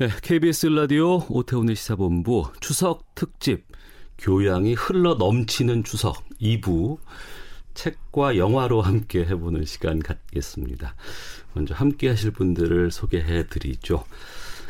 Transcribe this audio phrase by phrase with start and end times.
[0.00, 3.66] 네, KBS 라디오 오태훈의 시사본부 추석 특집
[4.16, 6.96] 교양이 흘러 넘치는 추석 2부
[7.74, 10.94] 책과 영화로 함께 해보는 시간 갖겠습니다.
[11.52, 14.06] 먼저 함께 하실 분들을 소개해 드리죠.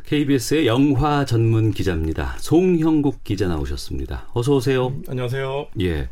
[0.07, 2.37] KBS의 영화 전문 기자입니다.
[2.41, 4.31] 송형국 기자 나오셨습니다.
[4.33, 5.01] 어서 오세요.
[5.07, 5.69] 안녕하세요.
[5.83, 6.09] 예.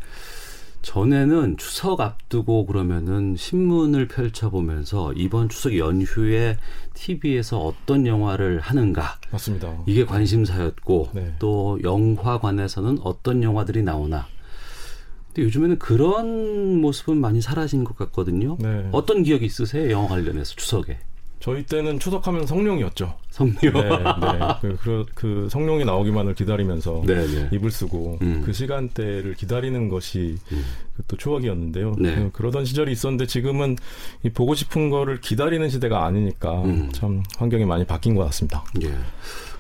[0.82, 6.56] 전에는 추석 앞두고 그러면은 신문을 펼쳐보면서 이번 추석 연휴에
[6.94, 9.76] TV에서 어떤 영화를 하는가 맞습니다.
[9.86, 11.34] 이게 관심사였고 네.
[11.38, 14.26] 또 영화관에서는 어떤 영화들이 나오나
[15.28, 18.56] 근데 요즘에는 그런 모습은 많이 사라진 것 같거든요.
[18.60, 18.88] 네.
[18.92, 19.90] 어떤 기억이 있으세요?
[19.90, 20.98] 영화 관련해서 추석에
[21.40, 23.14] 저희 때는 추석하면 성룡이었죠.
[23.30, 23.56] 성룡.
[23.60, 24.38] 네, 네.
[24.60, 27.48] 그, 그, 그 성룡이 나오기만을 기다리면서 네, 네.
[27.52, 28.42] 이불 쓰고 음.
[28.44, 30.64] 그 시간대를 기다리는 것이 음.
[30.96, 31.94] 그또 추억이었는데요.
[31.98, 32.14] 네.
[32.16, 33.76] 그- 그러던 시절이 있었는데 지금은
[34.24, 36.90] 이 보고 싶은 거를 기다리는 시대가 아니니까 음.
[36.92, 38.64] 참 환경이 많이 바뀐 것 같습니다.
[38.82, 38.92] 예.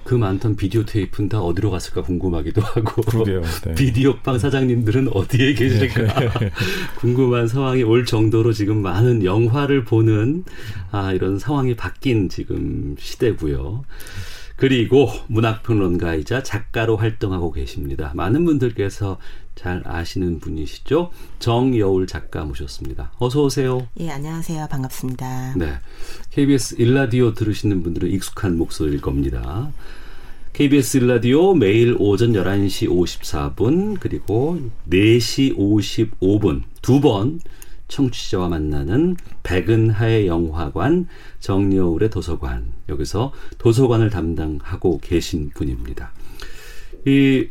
[0.08, 3.02] 그 많던 비디오 테이프는 다 어디로 갔을까 궁금하기도 하고.
[3.02, 3.42] 그러게요.
[3.42, 3.74] 네.
[3.74, 6.30] 비디오방 사장님들은 어디에 계실까
[6.96, 10.44] 궁금한 상황이 올 정도로 지금 많은 영화를 보는
[10.92, 13.84] 아, 이런 상황이 바뀐 지금 시대고요.
[14.56, 18.10] 그리고 문학평론가이자 작가로 활동하고 계십니다.
[18.14, 19.18] 많은 분들께서
[19.58, 21.10] 잘 아시는 분이시죠.
[21.40, 23.10] 정여울 작가 모셨습니다.
[23.18, 23.88] 어서 오세요.
[23.98, 24.68] 예, 안녕하세요.
[24.70, 25.54] 반갑습니다.
[25.56, 25.72] 네.
[26.30, 29.72] KBS 일라디오 들으시는 분들은 익숙한 목소리일 겁니다.
[30.52, 37.40] KBS 일라디오 매일 오전 11시 54분 그리고 4시 55분 두 번
[37.88, 41.08] 청취자와 만나는 백은하의 영화관
[41.40, 46.12] 정여울의 도서관 여기서 도서관을 담당하고 계신 분입니다.
[47.06, 47.48] 이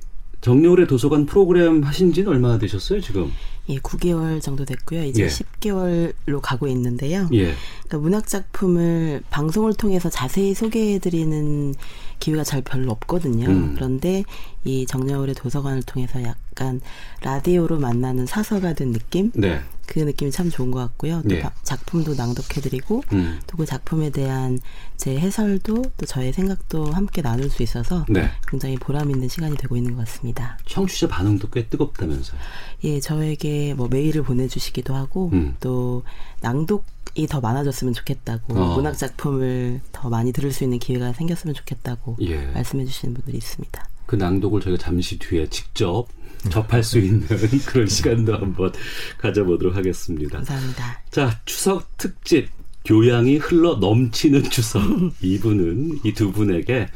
[0.48, 3.30] 정여울의 도서관 프로그램 하신 지는 얼마나 되셨어요, 지금?
[3.68, 5.04] 예, 9개월 정도 됐고요.
[5.04, 5.28] 이제 예.
[5.28, 7.28] 10개월로 가고 있는데요.
[7.34, 7.54] 예.
[7.84, 11.76] 그러니까 문학 작품을 방송을 통해서 자세히 소개해 드리는
[12.20, 13.46] 기회가 잘 별로 없거든요.
[13.50, 13.74] 음.
[13.76, 14.24] 그런데
[14.64, 16.82] 이 정여울의 도서관을 통해서 약간
[17.22, 19.32] 라디오로 만나는 사서가 된 느낌?
[19.34, 19.62] 네.
[19.86, 21.22] 그 느낌이 참 좋은 것 같고요.
[21.30, 21.40] 또 예.
[21.40, 23.40] 바- 작품도 낭독해드리고 음.
[23.48, 24.60] 또그 작품에 대한
[24.98, 28.30] 제 해설도 또 저의 생각도 함께 나눌 수 있어서 네.
[28.50, 30.58] 굉장히 보람 있는 시간이 되고 있는 것 같습니다.
[30.66, 32.38] 청취자 반응도 꽤 뜨겁다면서요.
[32.84, 35.56] 예, 저에게 뭐 메일을 보내주시기도 하고 음.
[35.62, 36.04] 또
[36.42, 36.86] 낭독
[37.16, 38.76] 이 더 많아졌으면 좋겠다고 어.
[38.76, 42.46] 문학 작품을 더 많이 들을 수 있는 기회가 생겼으면 좋겠다고 예.
[42.48, 43.88] 말씀해 주시는 분들이 있습니다.
[44.08, 46.08] 그 낭독을 저희가 잠시 뒤에 직접
[46.50, 47.28] 접할 수 있는
[47.68, 48.72] 그런 시간도 한번
[49.20, 50.38] 가져보도록 하겠습니다.
[50.38, 51.02] 감사합니다.
[51.12, 52.50] 자, 추석 특집
[52.86, 54.82] 교양이 흘러 넘치는 추석.
[55.22, 56.88] 이분은 이 두 분에게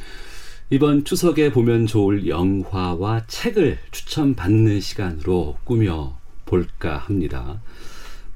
[0.69, 7.61] 이번 추석에 보면 좋을 영화와 책을 추천받는 시간으로 꾸며 볼까 합니다.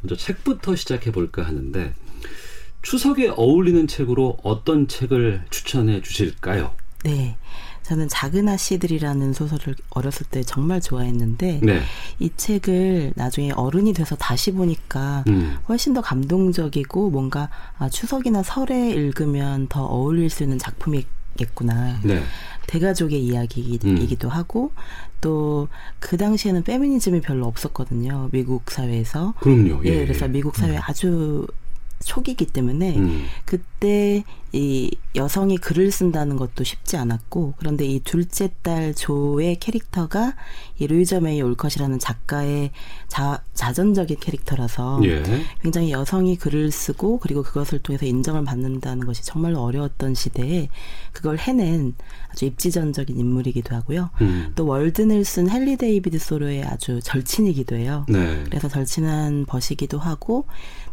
[0.01, 1.93] 먼저 책부터 시작해 볼까 하는데
[2.81, 6.75] 추석에 어울리는 책으로 어떤 책을 추천해 주실까요?
[7.05, 7.37] 네.
[7.85, 11.81] 저는 작은 아씨들이라는 소설을 어렸을 때 정말 좋아했는데 네.
[12.19, 15.57] 이 책을 나중에 어른이 돼서 다시 보니까 음.
[15.69, 21.99] 훨씬 더 감동적이고 뭔가 아, 추석이나 설에 읽으면 더 어울릴 수 있는 작품이겠구나.
[22.03, 22.23] 네.
[22.67, 24.71] 대가족의 이야기이기도 하고
[25.21, 25.67] 또
[25.99, 28.29] 그 당시에는 페미니즘이 별로 없었거든요.
[28.31, 29.33] 미국 사회에서.
[29.39, 29.81] 그럼요.
[29.85, 30.05] 예, 예.
[30.05, 31.47] 그래서 미국 사회 아주
[32.03, 33.25] 초기이기 때문에 음.
[33.45, 40.33] 그 때 이 여성이 글을 쓴다는 것도 쉽지 않았고 그런데 이 둘째 딸 조의 캐릭터가
[40.79, 42.71] 이 루이자 메이 올컷이라는 작가의
[43.09, 45.23] 자, 자전적인 캐릭터라서 예.
[45.61, 50.69] 굉장히 여성이 글을 쓰고 그리고 그것을 통해서 인정을 받는다는 것이 정말로 어려웠던 시대에
[51.11, 51.93] 그걸 해낸
[52.29, 54.09] 아주 입지전적인 인물이기도 하고요.
[54.21, 54.53] 음.
[54.55, 58.05] 또 월든을 쓴 헨리 데이비드 소로의 아주 절친이기도 해요.
[58.07, 58.41] 네.
[58.45, 60.45] 그래서 절친한 벗이기도 하고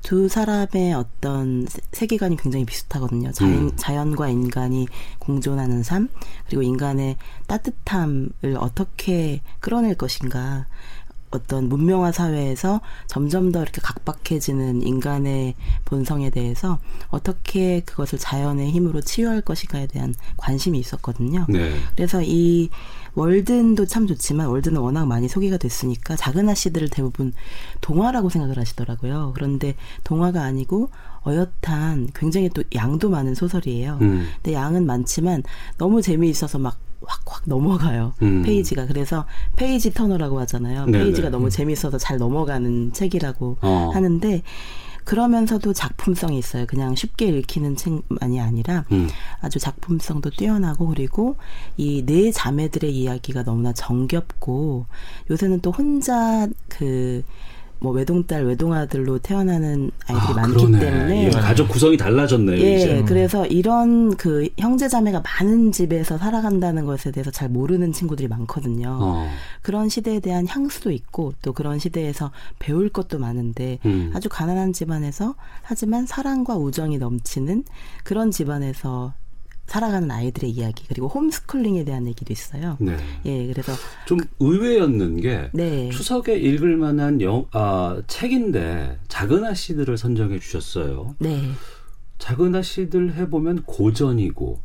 [0.03, 3.33] 두 사람의 어떤 세- 세계관이 굉장히 비슷 하거든요.
[3.33, 3.73] 자연, 음.
[3.77, 4.87] 자연과 인간이
[5.19, 6.09] 공존하는 삶
[6.47, 10.67] 그리고 인간의 따뜻함을 어떻게 끌어낼 것인가.
[11.33, 15.55] 어떤 문명화 사회에서 점점 더 이렇게 각박해지는 인간의
[15.87, 21.47] 본성에 대해서 어떻게 그것을 자연의 힘으로 치유할 것인가에 대한 관심이 있었거든요.
[21.49, 21.73] 네.
[21.97, 22.69] 그래서 이
[23.15, 27.33] 월든도 참 좋지만 월든은 워낙 많이 소개가 됐으니까 작은 아씨들을 대부분
[27.81, 29.33] 동화라고 생각을 하시더라고요.
[29.35, 29.75] 그런데
[30.05, 30.91] 동화가 아니고
[31.27, 33.99] 어엿한 굉장히 또 양도 많은 소설이에요.
[34.01, 34.27] 음.
[34.37, 35.43] 근데 양은 많지만
[35.79, 38.15] 너무 재미있어서 막 확확 넘어가요.
[38.23, 38.43] 음.
[38.43, 38.87] 페이지가.
[38.87, 39.27] 그래서
[39.57, 40.87] page turner라고 하잖아요.
[40.87, 41.05] 네네.
[41.05, 43.91] 페이지가 너무 재미있어서 잘 넘어가는 책이라고 어.
[43.93, 44.43] 하는데
[45.05, 46.67] 그러면서도 작품성이 있어요.
[46.67, 49.09] 그냥 쉽게 읽히는 책만이 아니라 음.
[49.41, 51.37] 아주 작품성도 뛰어나고 그리고
[51.77, 54.87] 이 네 자매들의 이야기가 너무나 정겹고
[55.31, 57.23] 요새는 또 혼자 그
[57.83, 60.79] 뭐 외동딸 외동아들로 태어나는 아이들이 아, 많기 그러네.
[60.79, 62.57] 때문에 예, 가족 구성이 달라졌네요.
[62.65, 63.05] 예, 이제.
[63.07, 68.99] 그래서 이런 그 형제 자매가 많은 집에서 살아간다는 것에 대해서 잘 모르는 친구들이 많거든요.
[69.01, 69.29] 어.
[69.63, 72.31] 그런 시대에 대한 향수도 있고 또 그런 시대에서
[72.61, 74.13] 배울 것도 많은데 음.
[74.15, 77.65] 아주 가난한 집안에서 하지만 사랑과 우정이 넘치는
[78.05, 79.15] 그런 집안에서
[79.67, 82.77] 살아가는 아이들의 이야기 그리고 홈스쿨링에 대한 얘기도 있어요.
[82.81, 82.97] 네.
[83.25, 83.73] 예, 그래서
[84.07, 85.89] 좀 의외였는 게 네.
[85.91, 91.15] 추석에 읽을 만한 영, 아, 책인데 작은 아씨들을 선정해 주셨어요.
[91.21, 91.41] 네.
[92.19, 94.61] 작은 아씨들 해보면 고전이고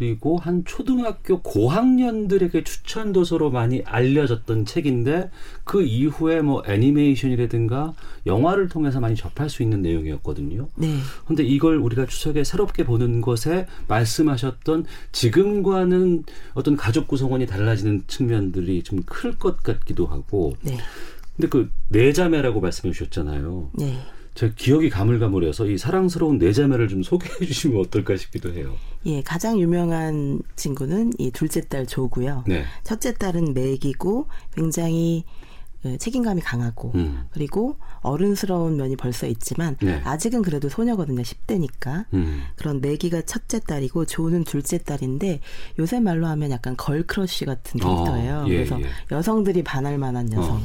[0.00, 5.28] 그리고 한 초등학교 고학년들에게 추천 도서로 많이 알려졌던 책인데
[5.64, 7.92] 그 이후에 뭐 애니메이션이라든가
[8.24, 10.68] 영화를 통해서 많이 접할 수 있는 내용이었거든요.
[10.76, 10.96] 네.
[11.26, 16.24] 근데 이걸 우리가 추석에 새롭게 보는 것에 말씀하셨던 지금과는
[16.54, 20.78] 어떤 가족 구성원이 달라지는 측면들이 좀 클 것 같기도 하고 네.
[21.36, 23.70] 근데 그 내자매라고 말씀해 주셨잖아요.
[23.74, 23.98] 네.
[24.34, 28.74] 제 기억이 가물가물해서 이 사랑스러운 내자매를 좀 소개해 주시면 어떨까 싶기도 해요.
[29.06, 32.44] 예, 가장 유명한 친구는 이 둘째 딸 조고요.
[32.46, 32.64] 네.
[32.84, 35.24] 첫째 딸은 맥이고 굉장히
[35.82, 37.26] 그 책임감이 강하고 음.
[37.30, 40.02] 그리고 어른스러운 면이 벌써 있지만 네.
[40.04, 41.22] 아직은 그래도 소녀거든요.
[41.22, 42.04] 10대니까.
[42.12, 42.42] 음.
[42.56, 45.40] 그런 매기가 첫째 딸이고 조는 둘째 딸인데
[45.78, 48.36] 요새 말로 하면 약간 girl crush 같은 캐릭터예요.
[48.40, 48.86] 어, 예, 그래서 예.
[49.10, 50.56] 여성들이 반할 만한 여성.
[50.56, 50.60] 어.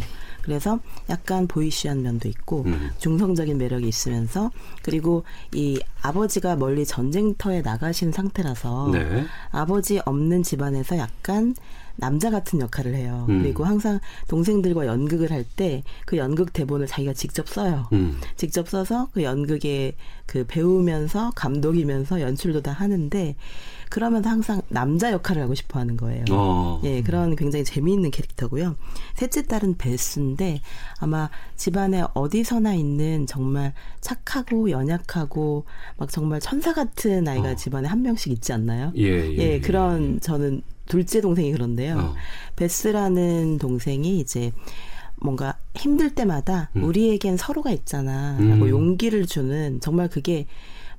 [0.45, 2.91] 그래서 약간 보이시한 면도 있고 음.
[2.99, 4.51] 중성적인 매력이 있으면서
[4.83, 9.25] 그리고 이 아버지가 멀리 전쟁터에 나가신 상태라서 네.
[9.49, 11.55] 아버지 없는 집안에서 약간
[11.97, 13.25] 남자 같은 역할을 해요.
[13.29, 13.41] 음.
[13.41, 17.87] 그리고 항상 동생들과 연극을 할 때 그 연극 대본을 자기가 직접 써요.
[17.93, 18.19] 음.
[18.35, 19.95] 직접 써서 그 연극에
[20.25, 23.35] 그 배우면서 감독이면서 연출도 다 하는데
[23.95, 26.25] 그러면서 항상 남자 역할을 하고 싶어 하는 거예요.
[26.29, 26.81] 어.
[26.83, 28.75] 예, 그런 굉장히 재미있는 캐릭터고요.
[29.13, 30.59] 셋째 딸은 베스인데
[30.99, 33.71] 아마 집안에 어디서나 있는 정말
[34.01, 35.63] 착하고 연약하고
[35.95, 37.55] 막 정말 천사 같은 아이가 어.
[37.55, 38.91] 집안에 한 명씩 있지 않나요?
[38.97, 39.59] 예, 예, 예, 예.
[39.61, 41.97] 그런 저는 둘째 동생이 그런데요.
[41.97, 42.15] 어.
[42.57, 44.51] 베스라는 동생이 이제
[45.21, 46.83] 뭔가 힘들 때마다 음.
[46.83, 48.35] 우리에겐 서로가 있잖아.
[48.41, 48.49] 음.
[48.49, 50.47] 라고 용기를 주는 정말 그게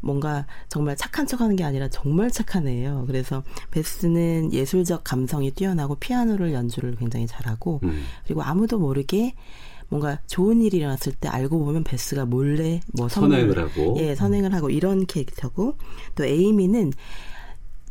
[0.06, 3.04] 뭔가 정말 착한 척 하는 게 아니라 정말 착한 애예요.
[3.06, 3.42] 그래서
[3.72, 8.04] 베스는 예술적 감성이 뛰어나고 피아노를 연주를 굉장히 잘하고 음.
[8.24, 9.34] 그리고 아무도 모르게
[9.88, 13.96] 뭔가 좋은 일이 일어났을 때 알고 보면 베스가 몰래 뭐 선행을 하고.
[13.98, 15.76] 예, 선행을 하고 이런 캐릭터고
[16.14, 16.92] 또 에이미는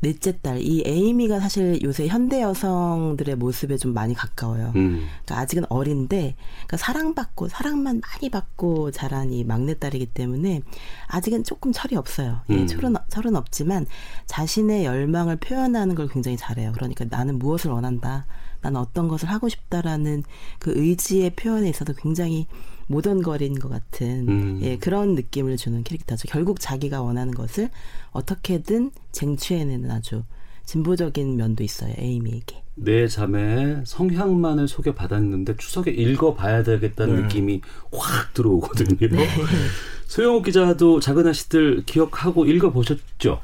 [0.01, 0.59] 넷째 딸.
[0.62, 4.71] 이 에이미가 사실 요새 현대 여성들의 모습에 좀 많이 가까워요.
[4.75, 5.07] 음.
[5.24, 10.62] 그러니까 아직은 어린데 그러니까 사랑받고 사랑만 많이 받고 자란 이 막내딸이기 때문에
[11.07, 12.42] 아직은 조금 철이 없어요.
[12.50, 12.68] 예, 음.
[12.68, 13.86] 철은 철은 없지만
[14.25, 16.71] 자신의 열망을 표현하는 걸 굉장히 잘해요.
[16.74, 18.25] 그러니까 나는 무엇을 원한다.
[18.62, 20.24] 나는 어떤 것을 하고 싶다라는
[20.59, 22.47] 그 의지의 표현에 있어서 굉장히
[22.88, 24.60] 모던거린 것 같은 음.
[24.62, 26.28] 예, 그런 느낌을 주는 캐릭터죠.
[26.28, 27.70] 결국 자기가 원하는 것을
[28.12, 30.24] 어떻게든 쟁취해내는 아주
[30.66, 31.94] 진보적인 면도 있어요.
[31.98, 32.64] 에이미에게.
[32.76, 37.21] 내 자매의 성향만을 소개받았는데 추석에 읽어봐야 되겠다는 네.
[37.24, 37.62] 느낌이
[37.94, 38.98] 확 들어오거든요.
[40.07, 43.40] 소영욱 기자도 작은 아씨들 기억하고 읽어보셨죠?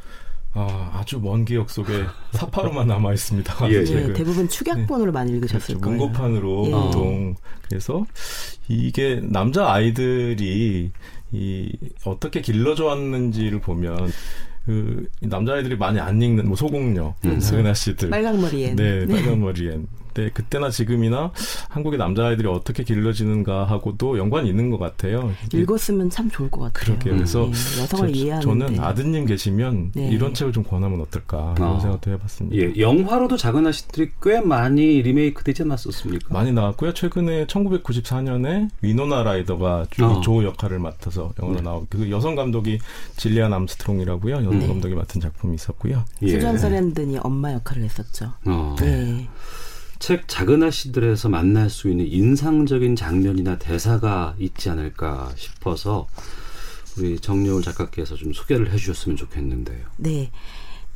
[0.54, 3.70] 아, 아주 먼 기억 속에 사파로만 남아 있습니다.
[3.70, 4.14] 예, 예.
[4.14, 5.82] 대부분 축약본으로 많이 읽으셨을 그렇죠.
[5.82, 5.98] 거예요.
[5.98, 6.72] 문고판으로 예.
[6.72, 8.06] 보통 그래서
[8.68, 10.92] 이게 남자 아이들이
[11.32, 14.12] 이 어떻게 길러져 왔는지를 보면
[14.66, 17.40] 그 남자아이들이 많이 안 읽는 뭐 소공녀, 음.
[17.40, 18.76] 작은 아씨들, 빨강머리엔.
[18.76, 19.88] 네, 빨간 머리엔.
[20.14, 21.32] 네, 그때나 지금이나
[21.70, 25.32] 한국의 남자아이들이 어떻게 길러지는가 하고도 연관이 있는 것 같아요.
[25.54, 26.98] 읽었으면 참 좋을 것 같아요.
[26.98, 27.16] 그러게요.
[27.16, 30.10] 그래서 예, 여성을 저, 이해하는 저는 아드님 계시면 네.
[30.10, 31.80] 이런 책을 좀 권하면 어떨까 이런 어.
[31.80, 32.58] 생각도 해봤습니다.
[32.58, 36.34] 예, 영화로도 작은 아씨들이 꽤 많이 리메이크 되지 않았었습니까?
[36.34, 36.94] 많이 나왔고요.
[36.94, 40.22] 최근에 1994년에 위노나 라이더가 조, 어.
[40.22, 41.62] 조 역할을 맡아서 영화로 네.
[41.62, 42.80] 나오고 그 여성 감독이
[43.18, 44.38] 질리안 암스트롱이라고요.
[44.38, 44.68] 여성 네.
[44.68, 46.04] 감독이 맡은 작품이 있었고요.
[46.24, 46.32] 예.
[46.32, 48.34] 수전 서랜든이 엄마 역할을 했었죠.
[48.46, 48.76] 어.
[48.82, 49.28] 예.
[50.02, 56.08] 책 작은 아씨들에서 만날 수 있는 인상적인 장면이나 대사가 있지 않을까 싶어서
[56.98, 59.86] 우리 정여울 작가께서 좀 소개를 해주셨으면 좋겠는데요.
[59.98, 60.32] 네.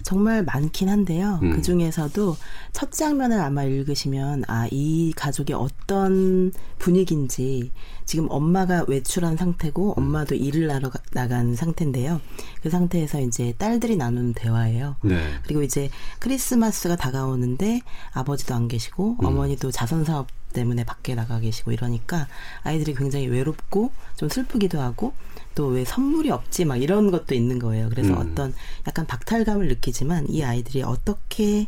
[0.03, 1.39] 정말 많긴 한데요.
[1.41, 1.51] 음.
[1.55, 2.37] 그 중에서도
[2.73, 7.71] 첫 장면을 아마 읽으시면 아, 이 가족이 어떤 분위기인지
[8.05, 12.21] 지금 엄마가 외출한 상태고 엄마도 일을 가- 나간 상태인데요.
[12.61, 14.95] 그 상태에서 이제 딸들이 나누는 대화예요.
[15.01, 15.19] 네.
[15.43, 22.27] 그리고 이제 크리스마스가 다가오는데 아버지도 안 계시고 어머니도 자선 사업 때문에 밖에 나가 계시고 이러니까
[22.63, 25.13] 아이들이 굉장히 외롭고 좀 슬프기도 하고
[25.55, 27.89] 또 왜 선물이 없지 막 이런 것도 있는 거예요.
[27.89, 28.17] 그래서 음.
[28.17, 28.53] 어떤
[28.88, 31.67] 약간 박탈감을 느끼지만 이 아이들이 어떻게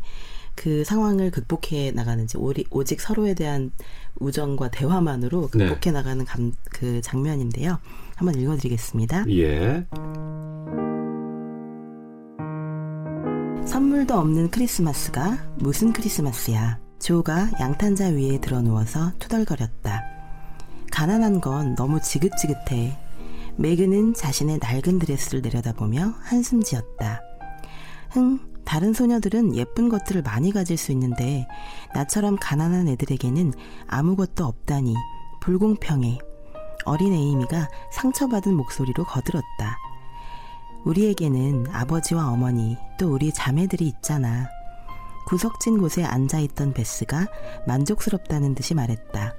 [0.55, 3.71] 그 상황을 극복해 나가는지 오리, 오직 서로에 대한
[4.19, 5.67] 우정과 대화만으로 네.
[5.67, 7.77] 극복해 나가는 감, 그 장면인데요.
[8.15, 9.25] 한번 읽어드리겠습니다.
[9.29, 9.85] 예.
[13.67, 16.79] 선물도 없는 크리스마스가 무슨 크리스마스야.
[16.99, 20.01] 조가 양탄자 위에 들어 누워서 투덜거렸다.
[20.91, 23.06] 가난한 건 너무 지긋지긋해.
[23.57, 27.21] 매그는 자신의 낡은 드레스를 내려다보며 한숨 지었다.
[28.11, 31.47] 흥, 다른 소녀들은 예쁜 것들을 많이 가질 수 있는데
[31.93, 33.53] 나처럼 가난한 애들에게는
[33.87, 34.93] 아무것도 없다니
[35.41, 36.19] 불공평해.
[36.85, 39.77] 어린 에이미가 상처받은 목소리로 거들었다.
[40.85, 44.47] 우리에게는 아버지와 어머니 또 우리 자매들이 있잖아.
[45.27, 47.27] 구석진 곳에 앉아있던 베스가
[47.65, 49.35] 만족스럽다는 듯이 말했다.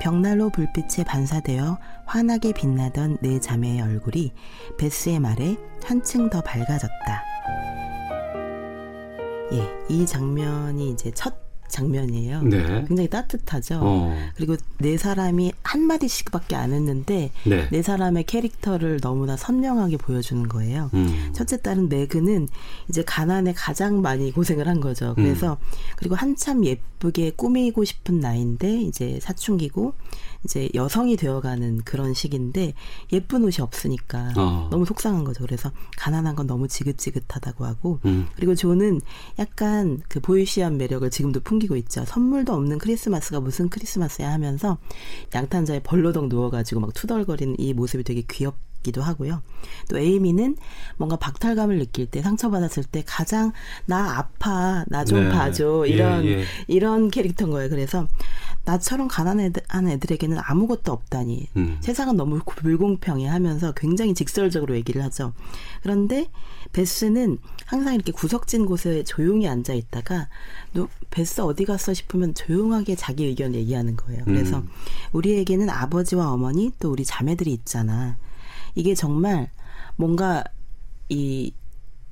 [0.00, 4.32] 벽난로 불빛에 반사되어 환하게 빛나던 내 자매의 얼굴이
[4.78, 7.24] 베스의 말에 한층 더 밝아졌다.
[9.52, 12.42] 예, 이 장면이 이제 첫 장면이에요.
[12.42, 12.84] 네.
[12.86, 13.80] 굉장히 따뜻하죠.
[13.82, 14.16] 어.
[14.36, 17.68] 그리고 네 사람이 한 마디씩밖에 안 했는데 네.
[17.70, 20.90] 네 사람의 캐릭터를 너무나 선명하게 보여주는 거예요.
[20.94, 21.32] 음.
[21.34, 22.48] 첫째 딸은 매그는
[22.88, 25.14] 이제 가난에 가장 많이 고생을 한 거죠.
[25.14, 25.58] 그래서
[25.96, 29.94] 그리고 한참 예쁘게 꾸미고 싶은 나이인데 이제 사춘기고
[30.44, 32.74] 이제 여성이 되어가는 그런 시기인데
[33.12, 34.68] 예쁜 옷이 없으니까 어.
[34.70, 35.42] 너무 속상한 거죠.
[35.42, 38.26] 그래서 가난한 건 너무 지긋지긋하다고 하고 음.
[38.36, 39.00] 그리고 조는
[39.38, 42.04] 약간 그 보이시한 매력을 지금도 풍기고 있죠.
[42.04, 44.78] 선물도 없는 크리스마스가 무슨 크리스마스야 하면서
[45.34, 49.40] 양탄자에 벌러덩 누워가지고 막 투덜거리는 이 모습이 되게 귀엽 기도 하고요.
[49.88, 50.56] 또 에이미는
[50.98, 53.52] 뭔가 박탈감을 느낄 때 상처받았을 때 가장
[53.86, 55.30] 나 아파 나좀 네.
[55.30, 56.44] 봐줘 예, 이런 예.
[56.68, 57.70] 이런 캐릭터인 거예요.
[57.70, 58.06] 그래서
[58.66, 61.78] 나처럼 가난한 애들, 한 애들 에게는 아무것도 없다니 음.
[61.80, 65.32] 세상은 너무 불공평해 하면서 굉장히 직설적으로 얘기를 하죠.
[65.82, 66.28] 그런데
[66.74, 70.28] 베스는 항상 이렇게 구석진 곳에 조용히 앉아 있다가
[70.72, 74.24] 너 베스 어디 갔어 싶으면 조용하게 자기 의견 얘기하는 거예요.
[74.26, 74.68] 그래서 음.
[75.12, 78.18] 우리에게는 아버지와 어머니 또 우리 자매들이 있잖아.
[78.74, 79.50] 이게 정말
[79.96, 80.44] 뭔가
[81.08, 81.52] 이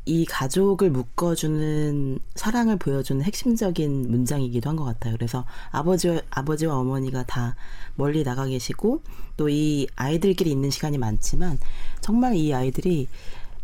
[0.04, 5.14] 이 가족을 묶어주는 사랑을 보여주는 핵심적인 문장이기도 한 것 같아요.
[5.16, 7.54] 그래서 아버지 아버지와 어머니가 다
[7.94, 9.02] 멀리 나가 계시고
[9.36, 11.58] 또 이 아이들끼리 있는 시간이 많지만
[12.00, 13.06] 정말 이 아이들이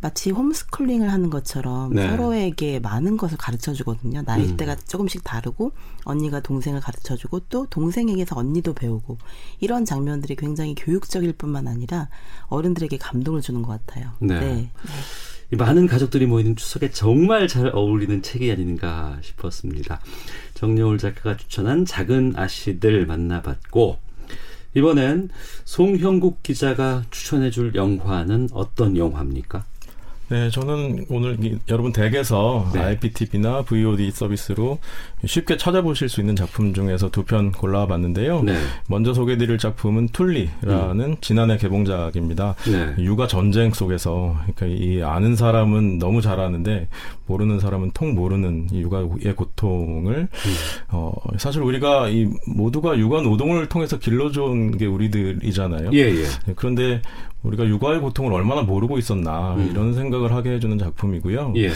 [0.00, 2.08] 마치 홈스쿨링을 하는 것처럼 네.
[2.08, 4.22] 서로에게 많은 것을 가르쳐 주거든요.
[4.24, 5.72] 나이대가 조금씩 다르고
[6.04, 9.18] 언니가 동생을 가르쳐 주고 또 동생에게서 언니도 배우고
[9.58, 12.08] 이런 장면들이 굉장히 교육적일 뿐만 아니라
[12.46, 14.12] 어른들에게 감동을 주는 것 같아요.
[14.20, 14.70] 네.
[15.50, 20.00] 이 많은 가족들이 모이는 추석에 정말 잘 어울리는 책이 아닌가 싶었습니다.
[20.54, 23.98] 정여울 작가가 추천한 작은 아씨들 만나봤고
[24.74, 25.30] 이번엔
[25.64, 29.64] 송형국 기자가 추천해줄 영화는 어떤 영화입니까?
[30.30, 32.80] 네, 저는 오늘 이- 여러분 댁에서 네.
[32.80, 34.78] IPTV나 VOD 서비스로
[35.24, 38.42] 쉽게 찾아보실 수 있는 작품 중에서 두 편 골라봤는데요.
[38.42, 38.56] 네.
[38.88, 42.54] 먼저 소개드릴 작품은 툴리라는 지난해 개봉작입니다.
[42.70, 42.94] 네.
[43.04, 46.88] 육아 전쟁 속에서 그러니까 이 아는 사람은 너무 잘 아는데
[47.26, 50.28] 모르는 사람은 통 모르는 이 육아의 고통을
[50.88, 55.90] 어 사실 우리가 이 모두가 육아 노동을 통해서 길러준 게 우리들이잖아요.
[55.92, 56.22] 예, 예.
[56.46, 57.02] 네, 그런데
[57.42, 59.68] 우리가 육아의 고통을 얼마나 모르고 있었나 음.
[59.70, 61.52] 이런 생각을 하게 해주는 작품이고요.
[61.56, 61.70] 예.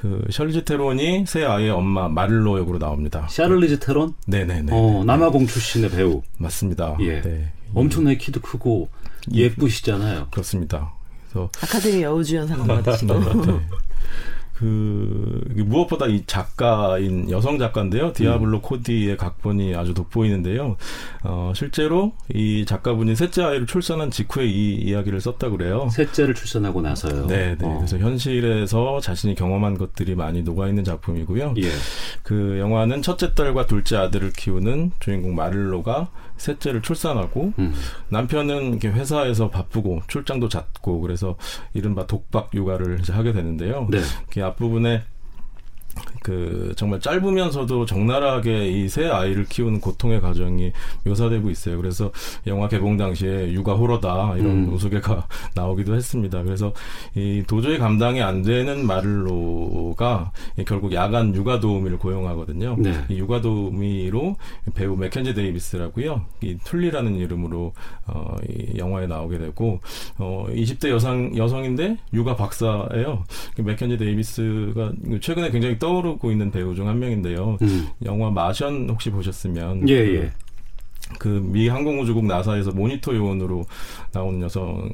[0.00, 3.28] 그 셜리지 테론이 새 아이의 엄마 마를로 역으로 나옵니다.
[3.30, 4.14] 샤를리즈 테론?
[4.26, 4.72] 네네네.
[4.72, 6.22] 어, 남아공 출신의 배우.
[6.38, 6.96] 맞습니다.
[7.00, 7.20] 예.
[7.22, 7.52] 네.
[7.74, 8.88] 엄청나게 키도 크고
[9.32, 10.28] 예쁘시잖아요.
[10.32, 10.92] 그렇습니다.
[11.30, 13.20] 그래서 아카데미 여우주연상 받으신 거.
[13.20, 13.60] 네.
[14.60, 18.12] 그 무엇보다 이 작가인 여성 작가인데요.
[18.12, 20.76] 디아블로 코디의 각본이 아주 돋보이는데요.
[21.22, 25.88] 어, 실제로 이 작가분이 셋째 아이를 출산한 직후에 이 이야기를 썼다 그래요.
[25.90, 27.26] 셋째를 출산하고 나서요.
[27.26, 27.66] 네, 네.
[27.66, 27.78] 어.
[27.78, 31.54] 그래서 현실에서 자신이 경험한 것들이 많이 녹아 있는 작품이고요.
[31.56, 31.70] 예.
[32.22, 37.74] 그 영화는 첫째 딸과 둘째 아들을 키우는 주인공 마를로가 셋째를 출산하고 음.
[38.08, 41.36] 남편은 이렇게 회사에서 바쁘고 출장도 잦고 그래서
[41.74, 43.86] 이른바 독박 육아를 이제 하게 되는데요.
[43.90, 44.00] 네.
[44.50, 45.04] 그 앞부분에
[46.22, 50.72] 그 정말 짧으면서도 적나라하게 이새 아이를 키우는 고통의 과정이
[51.04, 51.76] 묘사되고 있어요.
[51.78, 52.10] 그래서
[52.46, 54.72] 영화 개봉 당시에 육아 호러다 이런 음.
[54.72, 56.42] 우스개가 나오기도 했습니다.
[56.42, 56.72] 그래서
[57.14, 62.76] 이 도저히 감당이 안 되는 마를로가 이 결국 야간 육아 도우미를 고용하거든요.
[62.78, 62.92] 네.
[63.08, 64.36] 이 육아 도우미로
[64.74, 66.24] 배우 맥켄지 데이비스라고요.
[66.42, 67.72] 이 툴리라는 이름으로
[68.06, 69.80] 어, 이 영화에 나오게 되고
[70.18, 73.24] 어, 20대 여성 여성인데 육아 박사예요.
[73.56, 77.58] 그 맥켄지 데이비스가 최근에 굉장히 떠오르고 있는 배우 중 한 명인데요.
[77.62, 77.88] 음.
[78.04, 80.32] 영화 마션 혹시 보셨으면 예, 예.
[81.18, 83.64] 그 미 항공우주국 나사에서 모니터 요원으로
[84.12, 84.88] 나오는 여성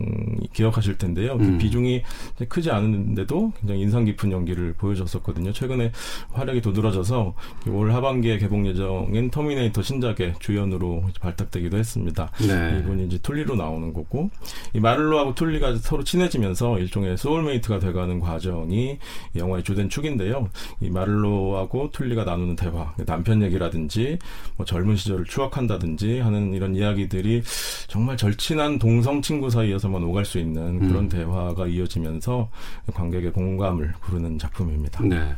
[0.52, 1.36] 기억하실 텐데요.
[1.36, 1.58] 그 음.
[1.58, 2.02] 비중이
[2.48, 5.52] 크지 않은데도 굉장히 인상 깊은 연기를 보여줬었거든요.
[5.52, 5.92] 최근에
[6.32, 7.34] 활약이 도드라져서
[7.68, 12.30] 올 하반기에 개봉 예정인 터미네이터 신작의 주연으로 발탁되기도 했습니다.
[12.46, 12.78] 네.
[12.80, 14.30] 이분이 이제 툴리로 나오는 거고
[14.72, 18.98] 이 마를로하고 툴리가 서로 친해지면서 일종의 soulmate가 돼가는 과정이
[19.34, 20.48] 이 영화의 주된 축인데요.
[20.80, 24.18] 이 마를로하고 툴리가 나누는 대화, 남편 얘기라든지
[24.56, 27.42] 뭐 젊은 시절을 추억한다든지 하는 이런 이야기들이
[27.88, 31.08] 정말 절친한 동성 친구 사이에서만 오갈 수 있는 그런 음.
[31.08, 32.50] 대화가 이어지면서
[32.92, 35.02] 관객의 공감을 부르는 작품입니다.
[35.04, 35.34] 네.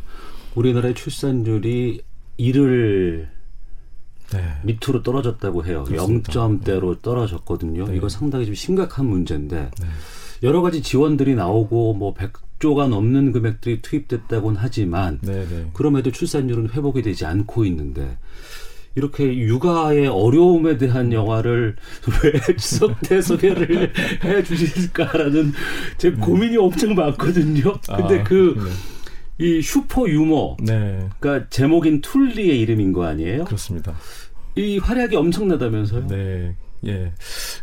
[0.54, 2.02] 우리나라의 출산율이
[2.38, 3.28] 1을
[4.32, 4.54] 네.
[4.62, 5.84] 밑으로 떨어졌다고 해요.
[5.84, 6.32] 그렇습니다.
[6.32, 7.87] 0점대로 떨어졌거든요.
[7.87, 7.96] 네.
[7.96, 9.87] 이거 상당히 좀 심각한 문제인데 네.
[10.42, 15.70] 여러 가지 지원들이 나오고 뭐 100조가 넘는 금액들이 투입됐다고는 하지만 네, 네.
[15.72, 18.18] 그럼에도 출산율은 회복이 되지 않고 있는데
[18.95, 21.76] 이렇게 육아의 어려움에 대한 영화를
[22.23, 23.92] 왜 추석때 소개를
[24.25, 25.52] 해 주실까라는
[25.99, 27.75] 제 고민이 엄청 많거든요.
[27.87, 28.71] 근데 아, 그 네.
[29.40, 31.09] 이 슈퍼 유머 네.
[31.21, 33.45] 그러니까 제목인 툴리의 이름인 거 아니에요?
[33.45, 33.95] 그렇습니다.
[34.57, 36.07] 이 활약이 엄청나다면서요?
[36.09, 36.57] 네.
[36.87, 37.12] 예.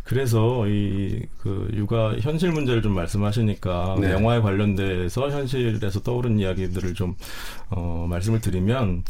[0.04, 4.12] 그래서 이 그 육아 현실 문제를 좀 말씀하시니까 네.
[4.14, 7.14] 영화에 관련돼서 현실에서 떠오른 이야기들을 좀
[7.70, 9.04] 어, 말씀을 드리면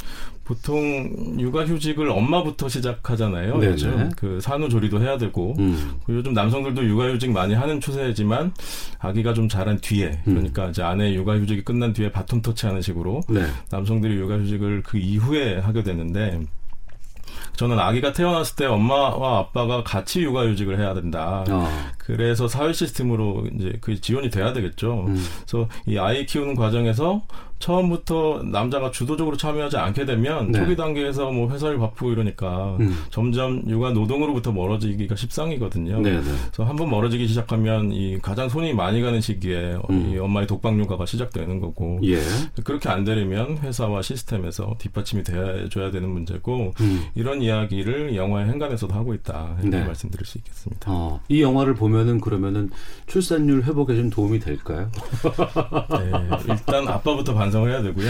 [0.44, 3.58] 보통 육아 휴직을 엄마부터 시작하잖아요.
[3.58, 3.72] 네네.
[3.72, 5.94] 요즘 그 산후조리도 해야 되고 음.
[6.06, 8.52] 그리고 요즘 남성들도 육아 휴직 많이 하는 추세지만
[9.00, 10.34] 아기가 좀 자란 뒤에 음.
[10.34, 13.46] 그러니까 이제 아내 육아 휴직이 끝난 뒤에 바톤 터치하는 식으로 네.
[13.72, 16.42] 남성들이 육아 휴직을 그 이후에 하게 되는데
[17.56, 21.44] 저는 아기가 태어났을 때 엄마와 아빠가 같이 육아휴직을 해야 된다.
[21.50, 21.68] 어.
[21.98, 25.06] 그래서 사회 시스템으로 이제 그 지원이 돼야 되겠죠.
[25.08, 25.26] 음.
[25.48, 27.24] 그래서 이 아이 키우는 과정에서
[27.60, 30.60] 처음부터 남자가 주도적으로 참여하지 않게 되면 네.
[30.60, 32.96] 초기 단계에서 뭐 회사를 바쁘고 이러니까 음.
[33.10, 36.02] 점점 육아 노동으로부터 멀어지기가 십상이거든요.
[36.02, 36.22] 네네.
[36.22, 40.14] 그래서 한 번 멀어지기 시작하면 이 가장 손이 많이 가는 시기에 음.
[40.14, 42.20] 이 엄마의 독박 육아가 시작되는 거고 예.
[42.66, 47.06] 그렇게 안 되려면 회사와 시스템에서 뒷받침이 돼줘야 되는 문제고 음.
[47.16, 49.86] 이런 이야기를 영화의 행간에서도 하고 있다 이렇게 네.
[49.86, 50.92] 말씀드릴 수 있겠습니다.
[50.92, 52.70] 어, 이 영화를 보면은 그러면은
[53.08, 54.92] 출산율 회복에 좀 도움이 될까요?
[55.90, 56.12] 네,
[56.50, 58.10] 일단 아빠부터 반성을 해야 되고요.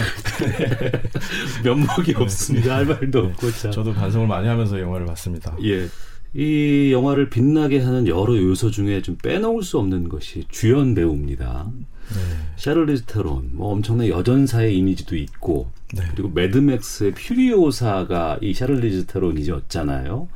[1.64, 2.76] 면목이 없습니다.
[2.76, 3.28] 할 말도 네.
[3.28, 3.70] 없고 참.
[3.70, 5.56] 저도 반성을 많이 하면서 영화를 봤습니다.
[5.62, 5.88] 예.
[6.34, 11.70] 이 영화를 빛나게 하는 여러 요소 중에 좀 빼놓을 수 없는 것이 주연 배우입니다.
[12.14, 12.20] 네.
[12.56, 16.04] 샤를리즈 테론, 뭐 엄청난 여전사의 이미지도 있고, 네.
[16.12, 20.28] 그리고 매드맥스의 퓨리오사가 이 샤를리즈 테론이었잖아요.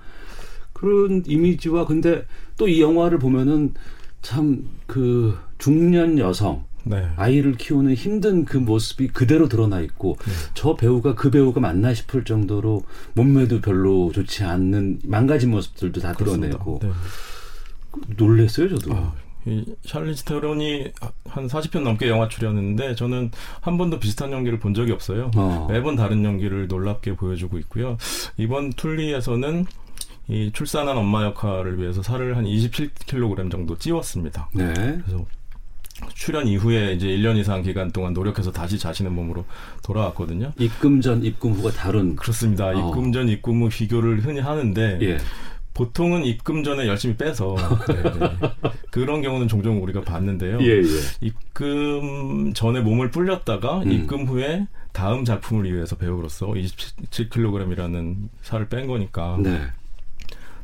[0.72, 2.24] 그런 이미지와 근데
[2.56, 3.74] 또 이 영화를 보면은
[4.22, 7.08] 참 그 중년 여성, 네.
[7.16, 10.32] 아이를 키우는 힘든 그 모습이 그대로 드러나 있고 네.
[10.54, 12.82] 저 배우가 그 배우가 맞나 싶을 정도로
[13.14, 16.12] 몸매도 별로 좋지 않는 망가진 모습들도 다.
[16.12, 16.90] 드러내고 네.
[18.16, 18.94] 놀랬어요 저도.
[18.94, 19.12] 아,
[19.46, 20.92] 이 샬리즈 테론이
[21.24, 25.30] 한 40편 넘게 영화 출연했는데 저는 한 번도 비슷한 연기를 본 적이 없어요.
[25.36, 25.66] 어.
[25.70, 27.96] 매번 다른 연기를 놀랍게 보여주고 있고요.
[28.36, 29.64] 이번 툴리에서는
[30.28, 34.48] 이 출산한 엄마 역할을 위해서 살을 한 27kg 정도 찌웠습니다.
[34.52, 34.72] 네.
[34.74, 35.24] 그래서
[36.14, 39.44] 출연 이후에 이제 1년 이상 기간 동안 노력해서 다시 자신의 몸으로
[39.82, 40.52] 돌아왔거든요.
[40.58, 42.16] 입금 전 입금 후가 다른.
[42.16, 42.68] 그렇습니다.
[42.68, 42.72] 어.
[42.72, 45.18] 입금 전 입금 후 비교를 흔히 하는데 예.
[45.74, 47.56] 보통은 입금 전에 열심히 빼서
[47.88, 48.70] 네, 네.
[48.90, 50.58] 그런 경우는 종종 우리가 봤는데요.
[50.60, 50.82] 예, 예.
[51.20, 53.92] 입금 전에 몸을 불렸다가 음.
[53.92, 59.62] 입금 후에 다음 작품을 위해서 배우로서 27kg이라는 살을 뺀 거니까 네.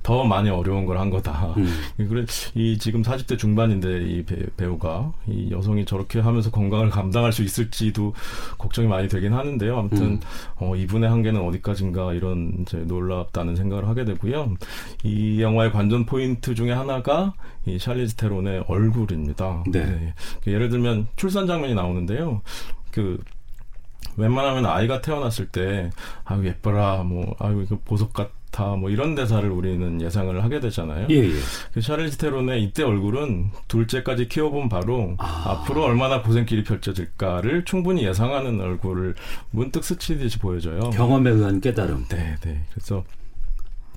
[0.07, 1.53] 더 많이 어려운 걸 한 거다.
[1.57, 1.69] 음.
[1.97, 8.14] 그래 이 지금 40대 중반인데 이 배, 우가이 여성이 저렇게 하면서 건강을 감당할 수 있을지도
[8.57, 9.77] 걱정이 많이 되긴 하는데요.
[9.77, 10.21] 아무튼 음.
[10.57, 14.55] 어, 이분의 한계는 어디까지인가 이런 이제 놀랍다는 생각을 하게 되고요.
[15.03, 17.35] 이 영화의 관전 포인트 중에 하나가
[17.66, 19.64] 이 샬리즈 테론의 얼굴입니다.
[19.73, 20.14] 네.
[20.47, 22.42] 예를 들면 출산 장면이 나오는데요.
[22.92, 23.19] 그
[24.16, 25.90] 웬만하면 아이가 태어났을 때
[26.25, 30.61] 아유 예뻐라 뭐 아유 이거 보석 같 아 좋다 뭐 이런 대사를 우리는 예상을 하게
[30.61, 31.07] 되잖아요.
[31.11, 31.33] 예, 예.
[31.73, 35.45] 그 샤를리즈 테론의 이때 얼굴은 둘째까지 키워본 바로 아.
[35.47, 39.14] 앞으로 얼마나 고생길이 펼쳐질까를 충분히 예상하는 얼굴을
[39.51, 40.81] 문득 스치듯이 보여져요.
[40.90, 42.07] 경험에 의한 깨달음.
[42.09, 42.62] 네, 네.
[42.73, 43.05] 그래서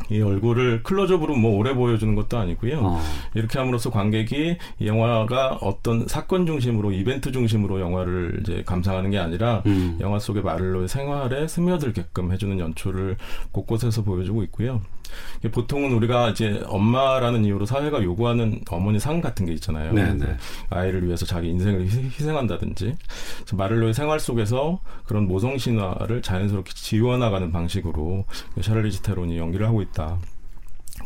[0.10, 2.80] 이 얼굴을 클로즈업으로 뭐 오래 보여주는 것도 아니고요.
[2.82, 3.02] 어.
[3.34, 9.64] 이렇게 함으로써 관객이 이 영화가 어떤 사건 중심으로 이벤트 중심으로 영화를 이제 감상하는 게 아니라
[9.66, 9.98] 음.
[10.02, 13.18] 영화 속의 마를로의 생활에 스며들게끔 해주는 연출을
[13.52, 14.82] 곳곳에서 보여주고 있고요.
[15.52, 19.94] 보통은 우리가 이제 엄마라는 이유로 사회가 요구하는 어머니 상 같은 게 있잖아요.
[19.94, 20.38] 네, 네.
[20.70, 22.96] 아이를 위해서 자기 인생을 희- 희생한다든지
[23.54, 28.26] 마를로의 생활 속에서 그런 모성 신화를 자연스럽게 지워나가는 방식으로
[28.62, 30.18] 샤를리즈 테론이 연기를 하고 있다.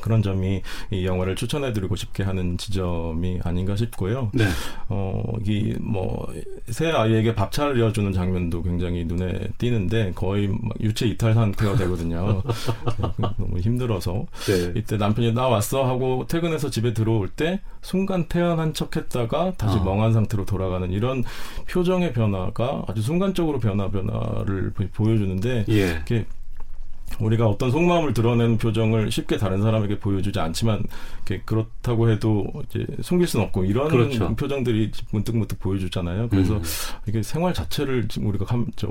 [0.03, 0.61] 그런 점이
[0.91, 4.29] 이 영화를 추천해드리고 싶게 하는 지점이 아닌가 싶고요.
[4.33, 4.43] 네.
[4.89, 6.27] 어, 이, 뭐,
[6.67, 12.43] 새 아이에게 밥 차려주는 장면도 굉장히 눈에 띄는데 거의 막 유체 이탈 상태가 되거든요.
[13.39, 14.25] 너무 힘들어서.
[14.45, 14.73] 네.
[14.75, 19.83] 이때 남편이 나 왔어 하고 퇴근해서 집에 들어올 때 순간 태어난 척 했다가 다시 아.
[19.83, 21.23] 멍한 상태로 돌아가는 이런
[21.69, 25.73] 표정의 변화가 아주 순간적으로 변화 변화를 보- 보여주는데 예.
[25.73, 26.25] 이렇게
[27.19, 30.83] 우리가 어떤 속마음을 드러내는 표정을 쉽게 다른 사람에게 보여주지 않지만
[31.45, 34.35] 그렇다고 해도 이제 숨길 수는 없고 이런 그렇죠.
[34.35, 36.29] 표정들이 문득문득 보여주잖아요.
[36.29, 36.63] 그래서 음.
[37.07, 38.45] 이게 생활 자체를 지금 우리가